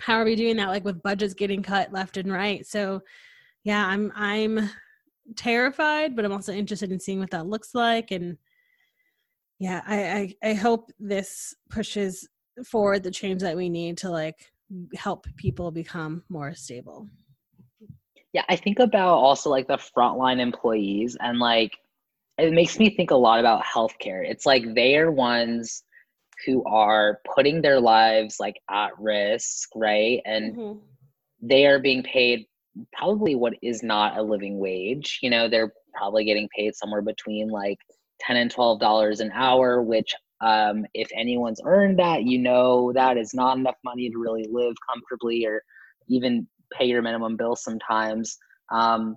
[0.00, 3.00] how are we doing that like with budgets getting cut left and right so
[3.64, 4.70] yeah i'm i'm
[5.36, 8.36] terrified but i'm also interested in seeing what that looks like and
[9.64, 9.98] yeah i
[10.42, 12.28] i, I hope this pushes
[12.64, 14.52] forward the change that we need to like
[14.94, 17.08] help people become more stable
[18.34, 21.72] Yeah, I think about also like the frontline employees and like
[22.36, 24.28] it makes me think a lot about healthcare.
[24.28, 25.84] It's like they are ones
[26.44, 30.20] who are putting their lives like at risk, right?
[30.26, 30.80] And Mhm.
[31.40, 32.46] they are being paid
[32.92, 35.20] probably what is not a living wage.
[35.22, 37.78] You know, they're probably getting paid somewhere between like
[38.20, 43.16] 10 and 12 dollars an hour, which um, if anyone's earned that, you know that
[43.16, 45.62] is not enough money to really live comfortably or
[46.08, 48.36] even pay your minimum bill sometimes.
[48.70, 49.16] Um,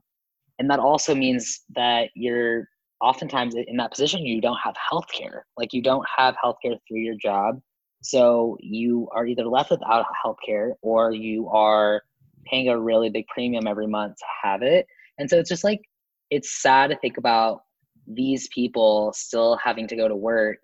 [0.59, 2.67] and that also means that you're
[3.01, 5.45] oftentimes in that position you don't have health care.
[5.57, 7.61] Like you don't have health care through your job.
[8.01, 12.01] So you are either left without health care or you are
[12.45, 14.87] paying a really big premium every month to have it.
[15.19, 15.81] And so it's just like
[16.29, 17.61] it's sad to think about
[18.07, 20.59] these people still having to go to work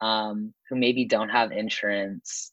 [0.00, 2.52] um, who maybe don't have insurance,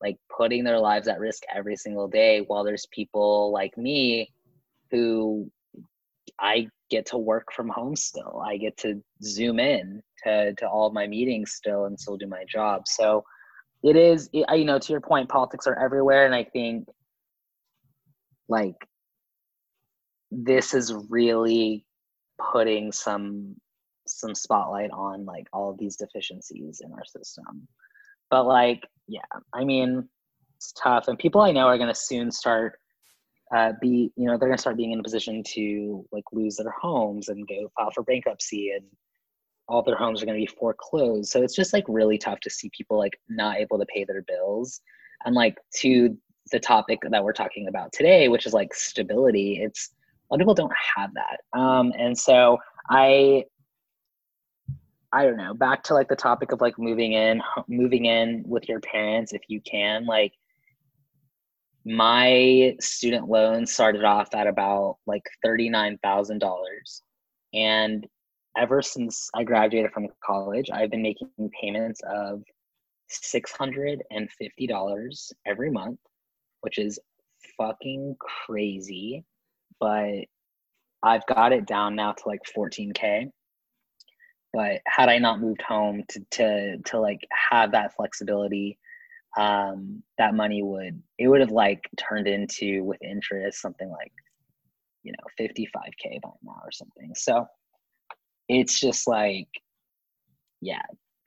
[0.00, 4.32] like putting their lives at risk every single day, while there's people like me
[4.90, 5.50] who
[6.40, 8.42] I get to work from home still.
[8.44, 12.26] I get to zoom in to, to all of my meetings still and still do
[12.26, 12.82] my job.
[12.86, 13.24] So
[13.82, 16.26] it is, it, you know, to your point, politics are everywhere.
[16.26, 16.86] And I think
[18.48, 18.76] like
[20.30, 21.84] this is really
[22.52, 23.56] putting some
[24.06, 27.66] some spotlight on like all of these deficiencies in our system.
[28.30, 29.20] But like yeah
[29.52, 30.08] i mean
[30.56, 32.78] it's tough and people i know are going to soon start
[33.54, 36.56] uh, be you know they're going to start being in a position to like lose
[36.56, 38.84] their homes and go file for bankruptcy and
[39.68, 41.30] all their homes are going to be foreclosed.
[41.30, 44.22] So it's just like really tough to see people like not able to pay their
[44.22, 44.80] bills.
[45.24, 46.16] And like to
[46.50, 49.90] the topic that we're talking about today which is like stability it's
[50.32, 51.40] lot of people don't have that.
[51.58, 52.58] Um and so
[52.90, 53.44] i
[55.12, 58.68] i don't know back to like the topic of like moving in moving in with
[58.68, 60.32] your parents if you can like
[61.84, 66.40] my student loan started off at about like $39,000
[67.54, 68.06] and
[68.56, 71.28] ever since I graduated from college I've been making
[71.60, 72.44] payments of
[73.10, 75.98] $650 every month
[76.60, 77.00] which is
[77.58, 79.24] fucking crazy
[79.82, 80.24] but
[81.02, 83.30] I've got it down now to like 14k
[84.52, 88.78] but had I not moved home to to to like have that flexibility
[89.38, 94.12] um that money would it would have like turned into with interest something like
[95.02, 97.46] you know 55k by now or something so
[98.48, 99.48] it's just like
[100.60, 100.82] yeah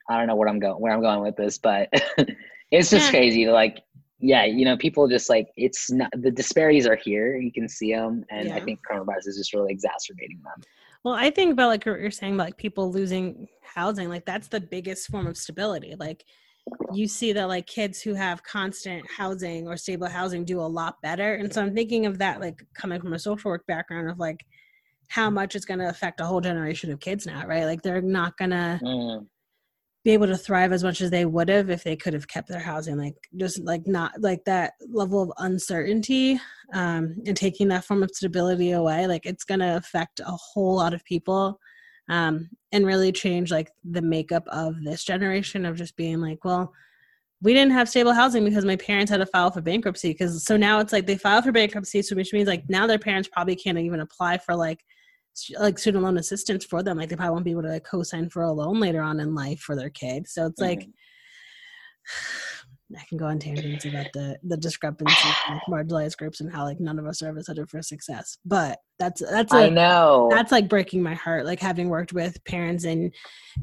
[0.10, 1.90] i don't know what i'm going where i'm going with this but
[2.72, 3.10] it's just Yeah.
[3.10, 3.80] crazy like
[4.26, 7.94] yeah you know people just like it's not the disparities are here you can see
[7.94, 10.64] them and i think coronavirus is just really exacerbating them
[11.04, 14.48] Well, I think about like what you're saying about like people losing housing, like that's
[14.48, 15.94] the biggest form of stability.
[16.00, 16.26] Like
[16.94, 21.00] you see that like kids who have constant housing or stable housing do a lot
[21.04, 21.36] better.
[21.36, 24.46] And so I'm thinking of that like coming from a social work background of like
[25.10, 27.66] how much it's going to affect a whole generation of kids now, right?
[27.66, 29.28] Like they're not going to Mm,
[30.06, 32.48] be able to thrive as much as they would have if they could have kept
[32.48, 36.40] their housing like just like not like that level of uncertainty
[36.74, 40.76] um and taking that form of stability away like it's going to affect a whole
[40.76, 41.60] lot of people
[42.10, 46.72] um and really change like the makeup of this generation of just being like well
[47.42, 50.56] we didn't have stable housing because my parents had to file for bankruptcy because so
[50.56, 53.56] now it's like they file for bankruptcy so which means like now their parents probably
[53.56, 54.86] can't even apply for like
[55.60, 58.30] like student loan assistance for them like they probably won't be able to like, co-sign
[58.30, 60.88] for a loan later on in life for their kid so it's like
[62.98, 65.14] i can go on tangents about the the discrepancy
[65.50, 68.38] like marginalized groups and how like none of us are ever headed for success.
[68.46, 70.30] But that's that's like, I know.
[70.32, 73.14] that's like breaking my heart like having worked with parents and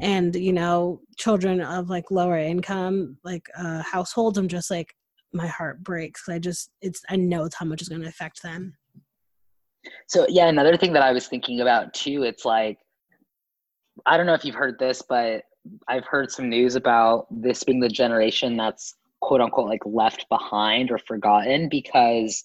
[0.00, 4.94] and you know children of like lower income like uh households i'm just like
[5.32, 6.28] my heart breaks.
[6.28, 8.74] I just it's i know it's how much it's going to affect them
[10.06, 12.78] So yeah, another thing that I was thinking about too, it's like
[14.06, 15.42] I don't know if you've heard this, but
[15.88, 20.90] I've heard some news about this being the generation that's quote unquote like left behind
[20.90, 22.44] or forgotten because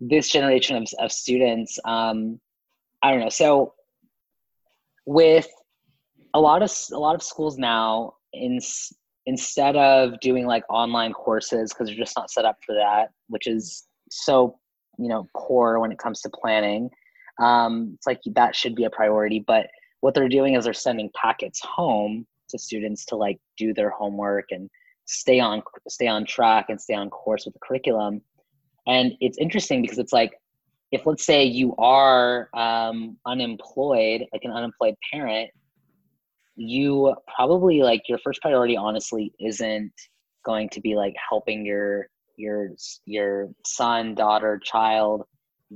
[0.00, 2.40] this generation of, of students, um,
[3.02, 3.28] I don't know.
[3.28, 3.74] So
[5.06, 5.48] with
[6.34, 8.58] a lot of a lot of schools now, in
[9.26, 13.46] instead of doing like online courses because they're just not set up for that, which
[13.46, 14.58] is so
[14.98, 16.90] you know poor when it comes to planning.
[17.40, 19.68] Um, it's like that should be a priority, but
[20.00, 24.46] what they're doing is they're sending packets home to students to like do their homework
[24.50, 24.70] and
[25.04, 28.20] stay on stay on track and stay on course with the curriculum
[28.86, 30.34] and it's interesting because it's like
[30.92, 35.50] if let's say you are um, unemployed like an unemployed parent
[36.56, 39.92] you probably like your first priority honestly isn't
[40.44, 42.08] going to be like helping your
[42.38, 42.70] your
[43.04, 45.24] your son daughter child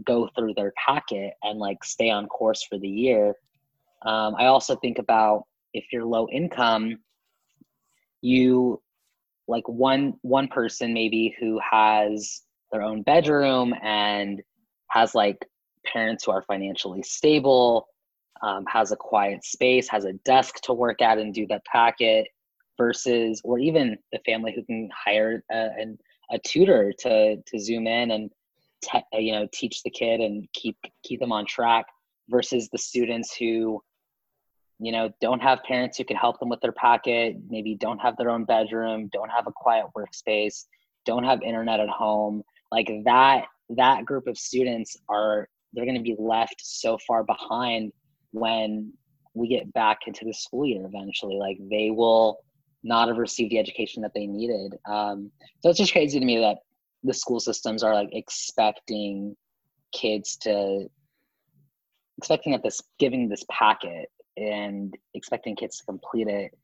[0.06, 3.34] go through their packet and like stay on course for the year.
[4.04, 5.44] Um, i also think about
[5.74, 6.98] if you're low income
[8.20, 8.80] you
[9.48, 14.42] like one one person maybe who has their own bedroom and
[14.88, 15.46] has like
[15.84, 17.86] parents who are financially stable
[18.42, 22.26] um, has a quiet space has a desk to work at and do the packet
[22.78, 25.96] versus or even the family who can hire a, a,
[26.33, 28.30] a tutor to to zoom in and
[28.83, 31.87] te- uh, you know teach the kid and keep keep them on track
[32.28, 33.80] versus the students who
[34.78, 38.16] you know don't have parents who can help them with their packet maybe don't have
[38.16, 40.64] their own bedroom don't have a quiet workspace
[41.05, 42.43] don't have internet at home.
[42.70, 47.93] Like that that group of students are they're going to be left so far behind
[48.33, 48.93] when
[49.35, 51.37] we get back into the school year eventually.
[51.37, 52.39] Like they will
[52.83, 55.30] not have received the education that they needed um,
[55.61, 56.59] so it's just crazy to me that
[57.05, 59.37] the school systems are like expecting
[59.93, 60.89] kids to
[62.18, 66.57] expecting that this giving this packet and expecting kids to complete it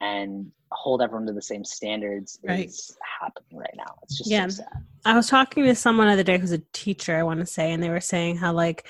[0.00, 2.66] and hold everyone to the same standards right.
[2.66, 3.94] is happening right now.
[4.02, 4.48] It's just yeah.
[4.48, 4.64] So
[5.04, 7.72] I was talking to someone the other day who's a teacher, I want to say,
[7.72, 8.86] and they were saying how like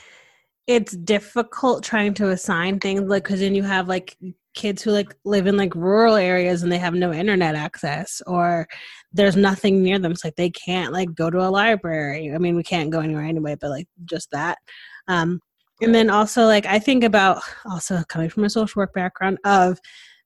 [0.67, 4.17] it's difficult trying to assign things like because then you have like
[4.55, 8.67] kids who like live in like rural areas and they have no internet access or
[9.13, 12.57] there's nothing near them so like they can't like go to a library i mean
[12.57, 14.59] we can't go anywhere anyway but like just that
[15.09, 15.41] um
[15.83, 19.79] and then also like i think about also coming from a social work background of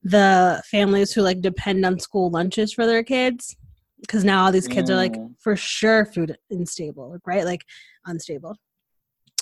[0.03, 3.57] the families who like depend on school lunches for their kids
[4.01, 4.93] because now all these kids mm.
[4.93, 5.35] are like mm.
[5.41, 7.64] for sure food unstable right like
[8.07, 8.57] unstable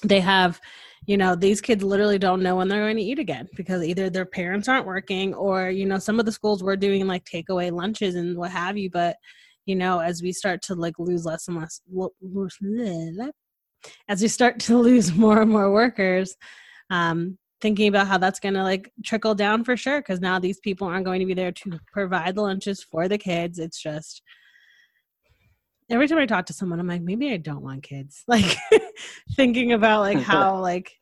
[0.08, 0.60] they have
[1.06, 4.10] you know these kids literally don't know when they're going to eat again because either
[4.10, 7.70] their parents aren't working or you know some of the schools were doing like takeaway
[7.70, 9.16] lunches and what have you but
[9.66, 11.80] you know as we start to like lose less and less
[14.08, 16.36] as we start to lose more and more workers
[16.90, 20.60] um, thinking about how that's going to like trickle down for sure because now these
[20.60, 23.58] people aren't going to be there to provide the lunches for the kids.
[23.58, 24.22] It's just
[25.90, 28.24] every time i talk to someone i'm like maybe i don't want kids.
[28.28, 28.56] Like
[29.36, 30.92] thinking about like how like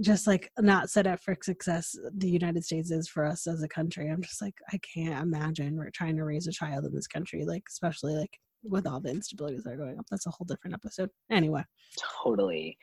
[0.00, 3.68] just like not set up for success the united states is for us as a
[3.68, 7.06] country i'm just like i can't imagine we're trying to raise a child in this
[7.06, 10.06] country like especially like with all the instabilities that are going up.
[10.10, 11.10] That's a whole different episode.
[11.30, 11.64] Anyway.
[12.22, 12.76] Totally.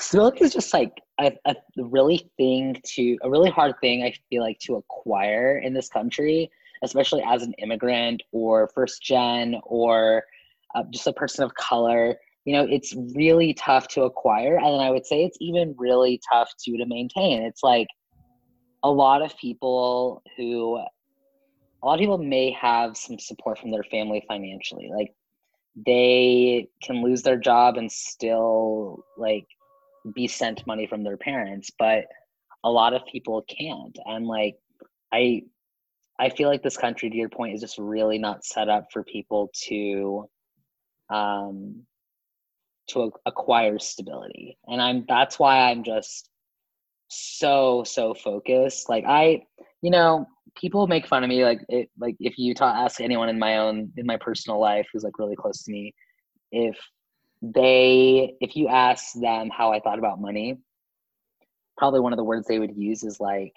[0.00, 4.42] Stability is just like a, a really thing to a really hard thing I feel
[4.42, 6.48] like to acquire in this country,
[6.84, 10.22] especially as an immigrant or first gen or
[10.74, 12.14] uh, just a person of color.
[12.48, 16.18] You know, it's really tough to acquire, and then I would say it's even really
[16.32, 17.42] tough to to maintain.
[17.42, 17.88] It's like
[18.82, 20.76] a lot of people who
[21.82, 25.12] a lot of people may have some support from their family financially like
[25.86, 29.46] they can lose their job and still like
[30.14, 32.04] be sent money from their parents but
[32.64, 34.56] a lot of people can't and like
[35.12, 35.42] i
[36.18, 39.04] i feel like this country to your point is just really not set up for
[39.04, 40.28] people to
[41.10, 41.82] um
[42.88, 44.58] to acquire stability.
[44.66, 46.30] And i'm that's why i'm just
[47.08, 48.88] so so focused.
[48.88, 49.42] Like i
[49.82, 50.26] you know
[50.56, 53.92] people make fun of me like it, like if you ask anyone in my own
[53.96, 55.94] in my personal life who's like really close to me
[56.50, 56.76] if
[57.42, 60.58] they if you ask them how i thought about money
[61.78, 63.54] probably one of the words they would use is like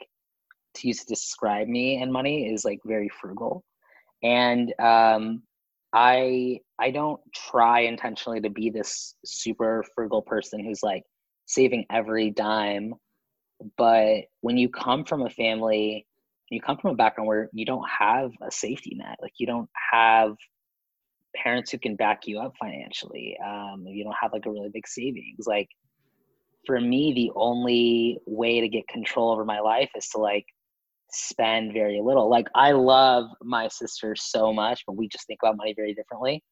[0.75, 3.63] to use to describe me and money is like very frugal.
[4.23, 5.41] And um
[5.93, 11.03] i i don't try intentionally to be this super frugal person who's like
[11.45, 12.93] saving every dime
[13.77, 16.05] but when you come from a family
[16.49, 19.69] you come from a background where you don't have a safety net like you don't
[19.91, 20.35] have
[21.35, 24.87] parents who can back you up financially um, you don't have like a really big
[24.87, 25.45] savings.
[25.47, 25.69] Like
[26.65, 30.45] for me, the only way to get control over my life is to like
[31.13, 32.29] spend very little.
[32.29, 36.43] Like I love my sister so much, but we just think about money very differently.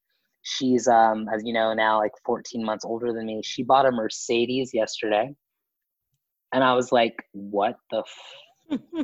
[0.44, 3.42] She's um as you know now like 14 months older than me.
[3.44, 5.34] She bought a Mercedes yesterday.
[6.52, 8.04] And I was like, "What the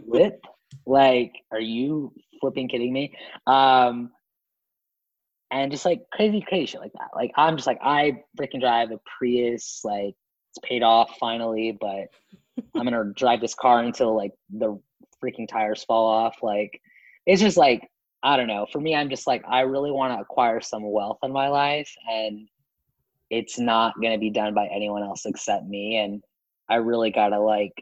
[0.08, 0.39] flip?
[0.86, 3.16] like are you flipping kidding me?"
[3.47, 4.12] Um
[5.51, 7.10] and just like crazy crazy shit like that.
[7.16, 10.16] Like I'm just like I freaking drive a Prius like
[10.51, 12.08] it's paid off finally, but
[12.76, 14.80] I'm gonna drive this car until like the
[15.26, 16.38] freaking tires fall off.
[16.41, 16.82] Like
[17.26, 17.89] it's just like
[18.23, 18.65] I don't know.
[18.71, 21.91] For me, I'm just like I really want to acquire some wealth in my life,
[22.09, 22.47] and
[23.30, 25.97] it's not gonna be done by anyone else except me.
[25.97, 26.23] And
[26.69, 27.73] I really gotta like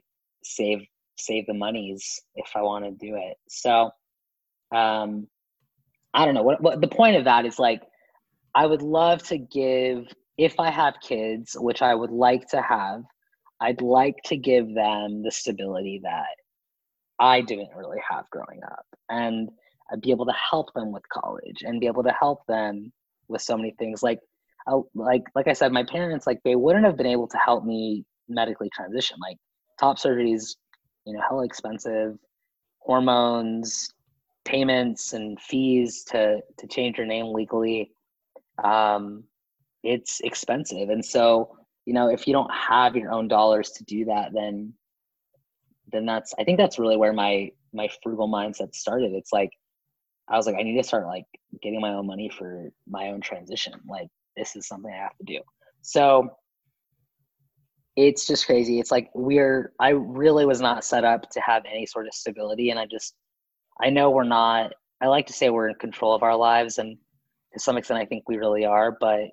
[0.43, 0.85] save
[1.17, 3.37] save the monies if I want to do it.
[3.47, 3.91] So,
[4.75, 5.27] um,
[6.13, 7.59] I don't know what, what the point of that is.
[7.59, 7.81] Like,
[8.55, 13.03] I would love to give if I have kids, which I would like to have.
[13.61, 16.35] I'd like to give them the stability that
[17.23, 19.49] I didn't really have growing up and
[19.89, 22.91] I'd be able to help them with college and be able to help them
[23.29, 24.03] with so many things.
[24.03, 24.19] Like
[24.67, 27.63] uh, like like I said my parents like they wouldn't have been able to help
[27.63, 29.17] me medically transition.
[29.21, 29.37] Like
[29.79, 30.57] top surgeries
[31.05, 32.17] you know hella expensive
[32.79, 33.89] hormones
[34.43, 37.91] payments and fees to to change your name legally.
[38.61, 39.23] Um
[39.81, 40.89] it's expensive.
[40.89, 44.73] And so you know if you don't have your own dollars to do that then
[45.91, 49.13] then that's i think that's really where my my frugal mindset started.
[49.13, 49.51] It's like
[50.29, 51.25] i was like i need to start like
[51.61, 53.73] getting my own money for my own transition.
[53.87, 54.07] Like
[54.37, 55.39] this is something i have to do.
[55.81, 56.29] So
[57.95, 58.79] it's just crazy.
[58.79, 62.69] It's like we're i really was not set up to have any sort of stability
[62.69, 63.15] and i just
[63.81, 66.97] i know we're not i like to say we're in control of our lives and
[67.53, 69.29] to some extent i think we really are but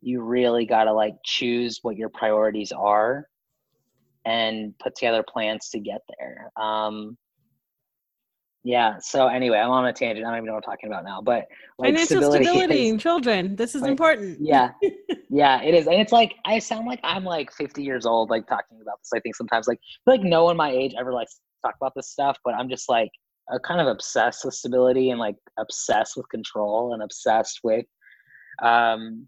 [0.00, 3.26] you really got to like choose what your priorities are
[4.24, 6.50] and put together plans to get there.
[6.62, 7.16] Um,
[8.64, 8.98] yeah.
[9.00, 10.24] So anyway, I'm on a tangent.
[10.24, 11.46] I don't even know what I'm talking about now, but
[11.78, 13.56] like financial stability, stability in children.
[13.56, 14.38] This is like, important.
[14.40, 14.70] yeah.
[15.34, 15.86] Yeah, it is.
[15.86, 19.08] And it's like, I sound like I'm like 50 years old, like talking about this.
[19.14, 22.10] I think sometimes like, like no one my age ever likes to talk about this
[22.10, 23.08] stuff, but I'm just like,
[23.50, 27.84] uh, kind of obsessed with stability and like obsessed with control and obsessed with
[28.62, 29.26] um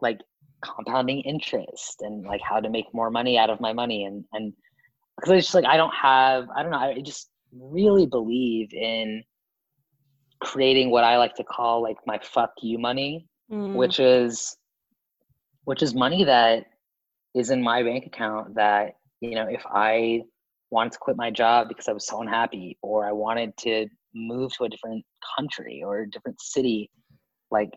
[0.00, 0.18] like
[0.62, 4.52] compounding interest and like how to make more money out of my money and and
[5.16, 9.22] because it's just like I don't have I don't know I just really believe in
[10.40, 13.74] creating what I like to call like my fuck you money, mm.
[13.74, 14.56] which is
[15.64, 16.66] which is money that
[17.34, 20.22] is in my bank account that you know if I
[20.70, 24.52] wanted to quit my job because I was so unhappy or I wanted to move
[24.54, 25.04] to a different
[25.36, 26.90] country or a different city
[27.50, 27.70] like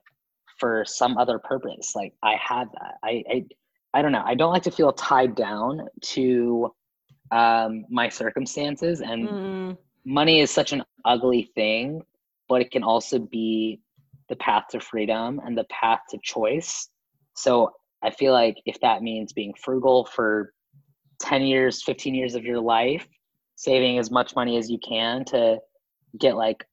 [0.62, 1.96] for some other purpose.
[1.96, 2.96] Like I have that.
[3.04, 3.46] I, I
[3.94, 4.24] I don't know.
[4.24, 6.74] I don't like to feel tied down to
[7.32, 9.78] um, my circumstances, and mm.
[10.06, 12.02] money is such an ugly thing,
[12.48, 13.82] but it can also be
[14.30, 16.88] the path to freedom and the path to choice.
[17.36, 20.54] So I feel like if that means being frugal for
[21.20, 23.08] 10 years, 15 years of your life,
[23.56, 25.60] saving as much money as you can to
[26.18, 26.66] get like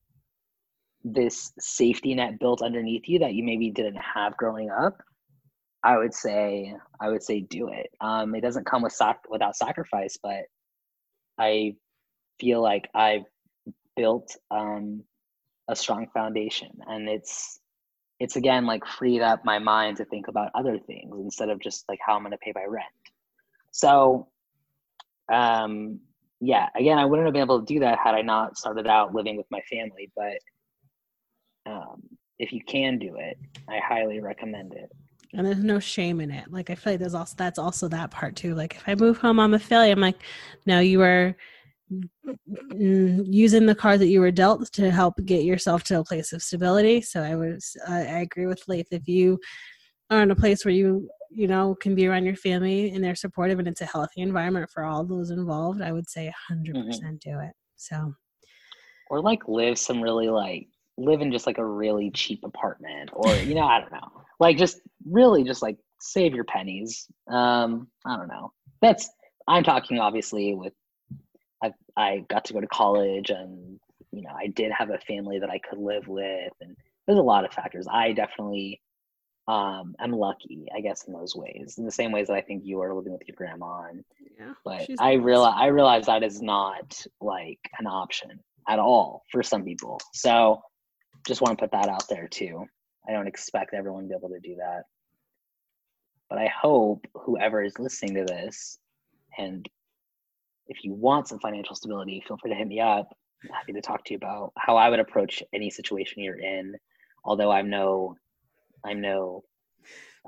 [1.14, 4.98] this safety net built underneath you that you maybe didn't have growing up
[5.84, 7.90] i would say i would say do it.
[8.00, 10.42] Um it doesn't come with sac- without sacrifice but
[11.38, 11.74] i
[12.40, 13.24] feel like i've
[13.96, 15.02] built um
[15.68, 17.60] a strong foundation and it's
[18.20, 21.84] it's again like freed up my mind to think about other things instead of just
[21.88, 22.86] like how i'm going to pay my rent.
[23.70, 24.28] So
[25.32, 26.00] um
[26.40, 29.14] yeah again i wouldn't have been able to do that had i not started out
[29.14, 30.38] living with my family but
[31.68, 32.02] um,
[32.38, 33.38] if you can do it,
[33.68, 34.90] I highly recommend it.
[35.34, 36.50] And there's no shame in it.
[36.50, 38.54] Like I feel like there's also that's also that part too.
[38.54, 39.92] Like if I move home, I'm a failure.
[39.92, 40.22] I'm like,
[40.64, 41.36] no, you are
[42.74, 46.42] using the card that you were dealt to help get yourself to a place of
[46.42, 47.02] stability.
[47.02, 48.88] So I was, I, I agree with Laith.
[48.90, 49.38] If you
[50.10, 53.14] are in a place where you, you know, can be around your family and they're
[53.14, 56.86] supportive and it's a healthy environment for all those involved, I would say 100 mm-hmm.
[56.86, 57.52] percent do it.
[57.76, 58.14] So,
[59.10, 60.68] or like live some really like
[60.98, 64.22] live in just like a really cheap apartment or you know i don't know.
[64.40, 67.06] Like just really just like save your pennies.
[67.28, 68.52] Um i don't know.
[68.82, 69.08] That's
[69.46, 70.72] i'm talking obviously with
[71.62, 73.80] i i got to go to college and
[74.12, 76.76] you know i did have a family that i could live with and
[77.06, 77.86] there's a lot of factors.
[77.90, 78.80] I definitely
[79.46, 82.66] um i'm lucky i guess in those ways in the same ways that i think
[82.66, 84.04] you are living with your grandma and
[84.38, 88.38] yeah, but i realize i realize that is not like an option
[88.68, 90.00] at all for some people.
[90.12, 90.62] So
[91.28, 92.64] just want to put that out there too.
[93.08, 94.82] I don't expect everyone to be able to do that.
[96.28, 98.78] but I hope whoever is listening to this,
[99.38, 99.66] and
[100.66, 103.08] if you want some financial stability, feel free to hit me up.
[103.44, 106.74] I'm happy to talk to you about how I would approach any situation you're in.
[107.24, 108.16] Although I'm no,
[108.84, 109.44] I'm no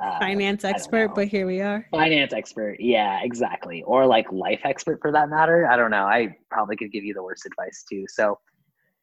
[0.02, 1.86] uh, finance expert, but here we are.
[1.90, 3.82] Finance expert, yeah, exactly.
[3.82, 5.66] Or like life expert for that matter.
[5.66, 6.04] I don't know.
[6.04, 8.04] I probably could give you the worst advice too.
[8.08, 8.38] So,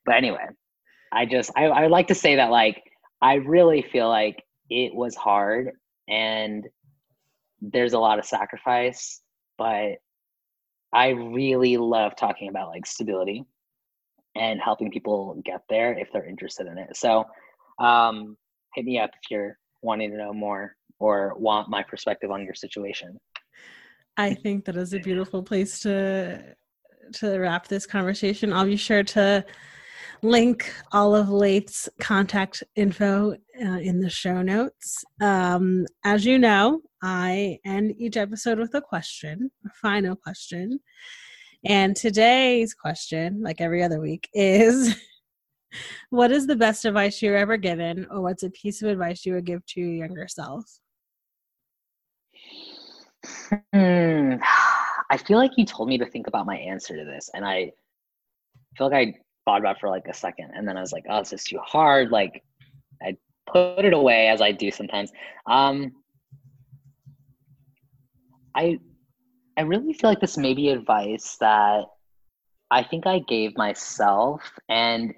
[0.05, 0.47] but anyway,
[1.11, 2.81] I just I I like to say that like
[3.21, 5.71] I really feel like it was hard
[6.07, 6.65] and
[7.61, 9.21] there's a lot of sacrifice,
[9.57, 9.95] but
[10.93, 13.43] I really love talking about like stability
[14.35, 16.95] and helping people get there if they're interested in it.
[16.95, 17.25] So,
[17.79, 18.37] um,
[18.75, 22.53] hit me up if you're wanting to know more or want my perspective on your
[22.53, 23.19] situation.
[24.17, 26.55] I think that is a beautiful place to
[27.13, 28.51] to wrap this conversation.
[28.51, 29.45] I'll be sure to
[30.21, 35.03] link all of Laith's contact info uh, in the show notes.
[35.21, 40.79] Um, as you know, I end each episode with a question, a final question.
[41.65, 44.95] And today's question, like every other week, is
[46.09, 49.25] what is the best advice you were ever given, or what's a piece of advice
[49.25, 50.65] you would give to your younger self?
[53.73, 54.35] Hmm.
[55.09, 57.71] I feel like you told me to think about my answer to this, and I
[58.77, 59.13] feel like I
[59.47, 61.57] thought about for like a second, and then I was like, "Oh, this is too
[61.59, 62.43] hard." Like,
[63.01, 63.15] I
[63.49, 65.09] put it away as I do sometimes.
[65.45, 65.93] Um,
[68.53, 68.77] I
[69.55, 71.85] I really feel like this may be advice that
[72.69, 75.13] I think I gave myself, and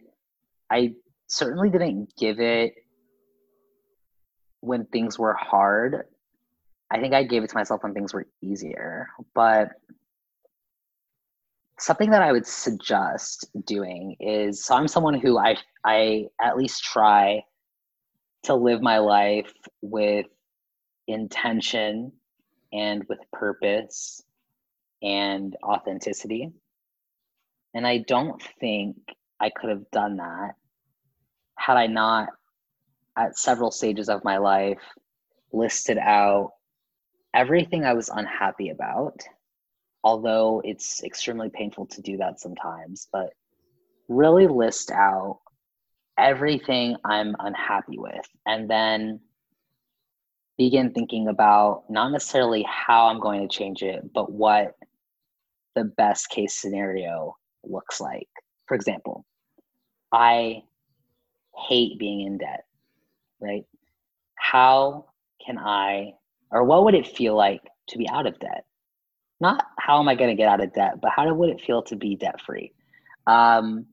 [0.70, 0.94] I
[1.26, 2.76] certainly didn't give it
[4.60, 6.04] when things were hard.
[6.92, 9.08] I think I gave it to myself when things were easier.
[9.34, 9.70] But
[11.80, 15.56] something that I would suggest doing is so I'm someone who I
[15.86, 17.44] I at least try
[18.44, 20.26] to live my life with
[21.08, 22.12] intention
[22.72, 24.24] and with purpose
[25.02, 26.52] and authenticity.
[27.74, 28.96] And I don't think
[29.40, 30.56] I could have done that
[31.60, 32.30] had I not,
[33.18, 34.80] at several stages of my life,
[35.52, 36.54] listed out
[37.34, 39.22] everything I was unhappy about.
[40.04, 43.34] Although it's extremely painful to do that sometimes, but
[44.08, 45.39] really list out
[46.18, 49.22] everything I'm unhappy with and then
[50.58, 54.76] begin thinking about not necessarily how I'm going to change it, but what
[55.76, 58.28] the best case scenario looks like.
[58.68, 59.26] For example,
[60.12, 60.64] I
[61.56, 62.66] hate being in debt,
[63.39, 63.66] right?
[64.36, 65.06] How
[65.45, 66.14] can I,
[66.52, 68.66] or what would it feel like to be out of debt?
[69.40, 71.82] Not how am I going to get out of debt, but how would it feel
[71.84, 72.74] to be debt free?
[73.28, 73.86] Um,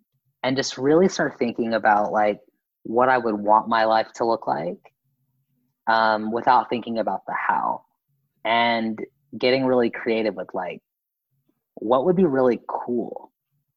[0.42, 2.40] and just really start thinking about like
[2.82, 4.78] what I would want my life to look like
[5.86, 7.84] um, without thinking about the how.
[8.44, 8.98] And
[9.36, 10.80] getting really creative with like
[11.74, 13.32] what would be really cool?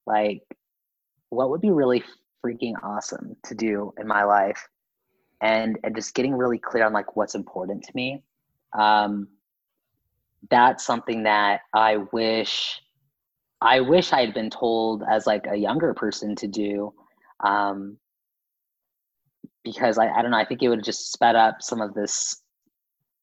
[0.06, 0.42] Like
[1.28, 2.02] what would be really
[2.44, 4.68] freaking awesome to do in my life?
[5.40, 8.22] And and just getting really clear on like what's important to me.
[8.78, 9.28] Um
[10.48, 12.80] that's something that i wish
[13.60, 16.92] i wish i had been told as like a younger person to do
[17.44, 17.96] um
[19.64, 22.42] because I, I don't know i think it would just sped up some of this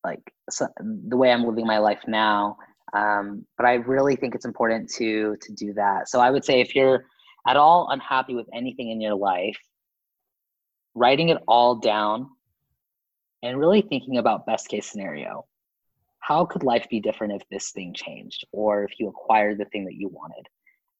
[0.03, 2.57] like so, the way i'm living my life now
[2.93, 6.07] um, but i really think it's important to to do that.
[6.07, 7.05] So i would say if you're
[7.47, 9.57] at all unhappy with anything in your life
[10.95, 12.29] writing it all down
[13.43, 15.45] and really thinking about best case scenario
[16.27, 19.85] how could life be different if this thing changed or if you acquired the thing
[19.85, 20.45] that you wanted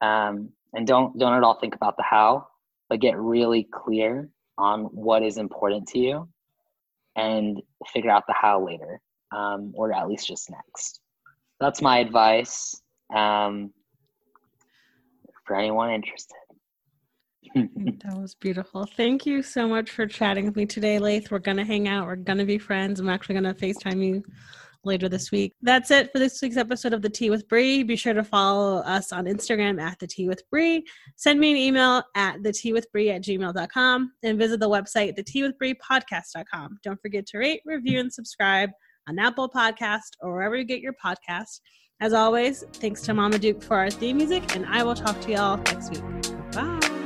[0.02, 2.48] um, and don't don't at all think about the how
[2.90, 6.28] but get really clear on what is important to you
[7.16, 7.62] and
[7.92, 9.02] figure out the how later
[9.36, 11.02] um, or at least just next
[11.60, 12.82] that's my advice
[13.14, 13.72] um,
[15.46, 16.36] for anyone interested
[17.56, 18.86] that was beautiful.
[18.86, 21.32] Thank you so much for chatting with me today, Laith.
[21.32, 22.06] We're gonna hang out.
[22.06, 23.00] We're gonna be friends.
[23.00, 24.24] I'm actually gonna FaceTime you
[24.88, 25.54] later this week.
[25.62, 27.84] That's it for this week's episode of The Tea with Bree.
[27.84, 30.84] Be sure to follow us on Instagram at The Tea with Bree.
[31.16, 35.16] Send me an email at The Tea with Bree at gmail.com and visit the website,
[35.16, 36.80] The Tea with Bree podcast.com.
[36.84, 38.72] Don't forget to rate, review, and subscribe
[39.08, 41.60] on Apple Podcast or wherever you get your podcast.
[42.00, 45.32] As always, thanks to Mama Duke for our theme music, and I will talk to
[45.32, 46.52] y'all next week.
[46.52, 46.97] Bye.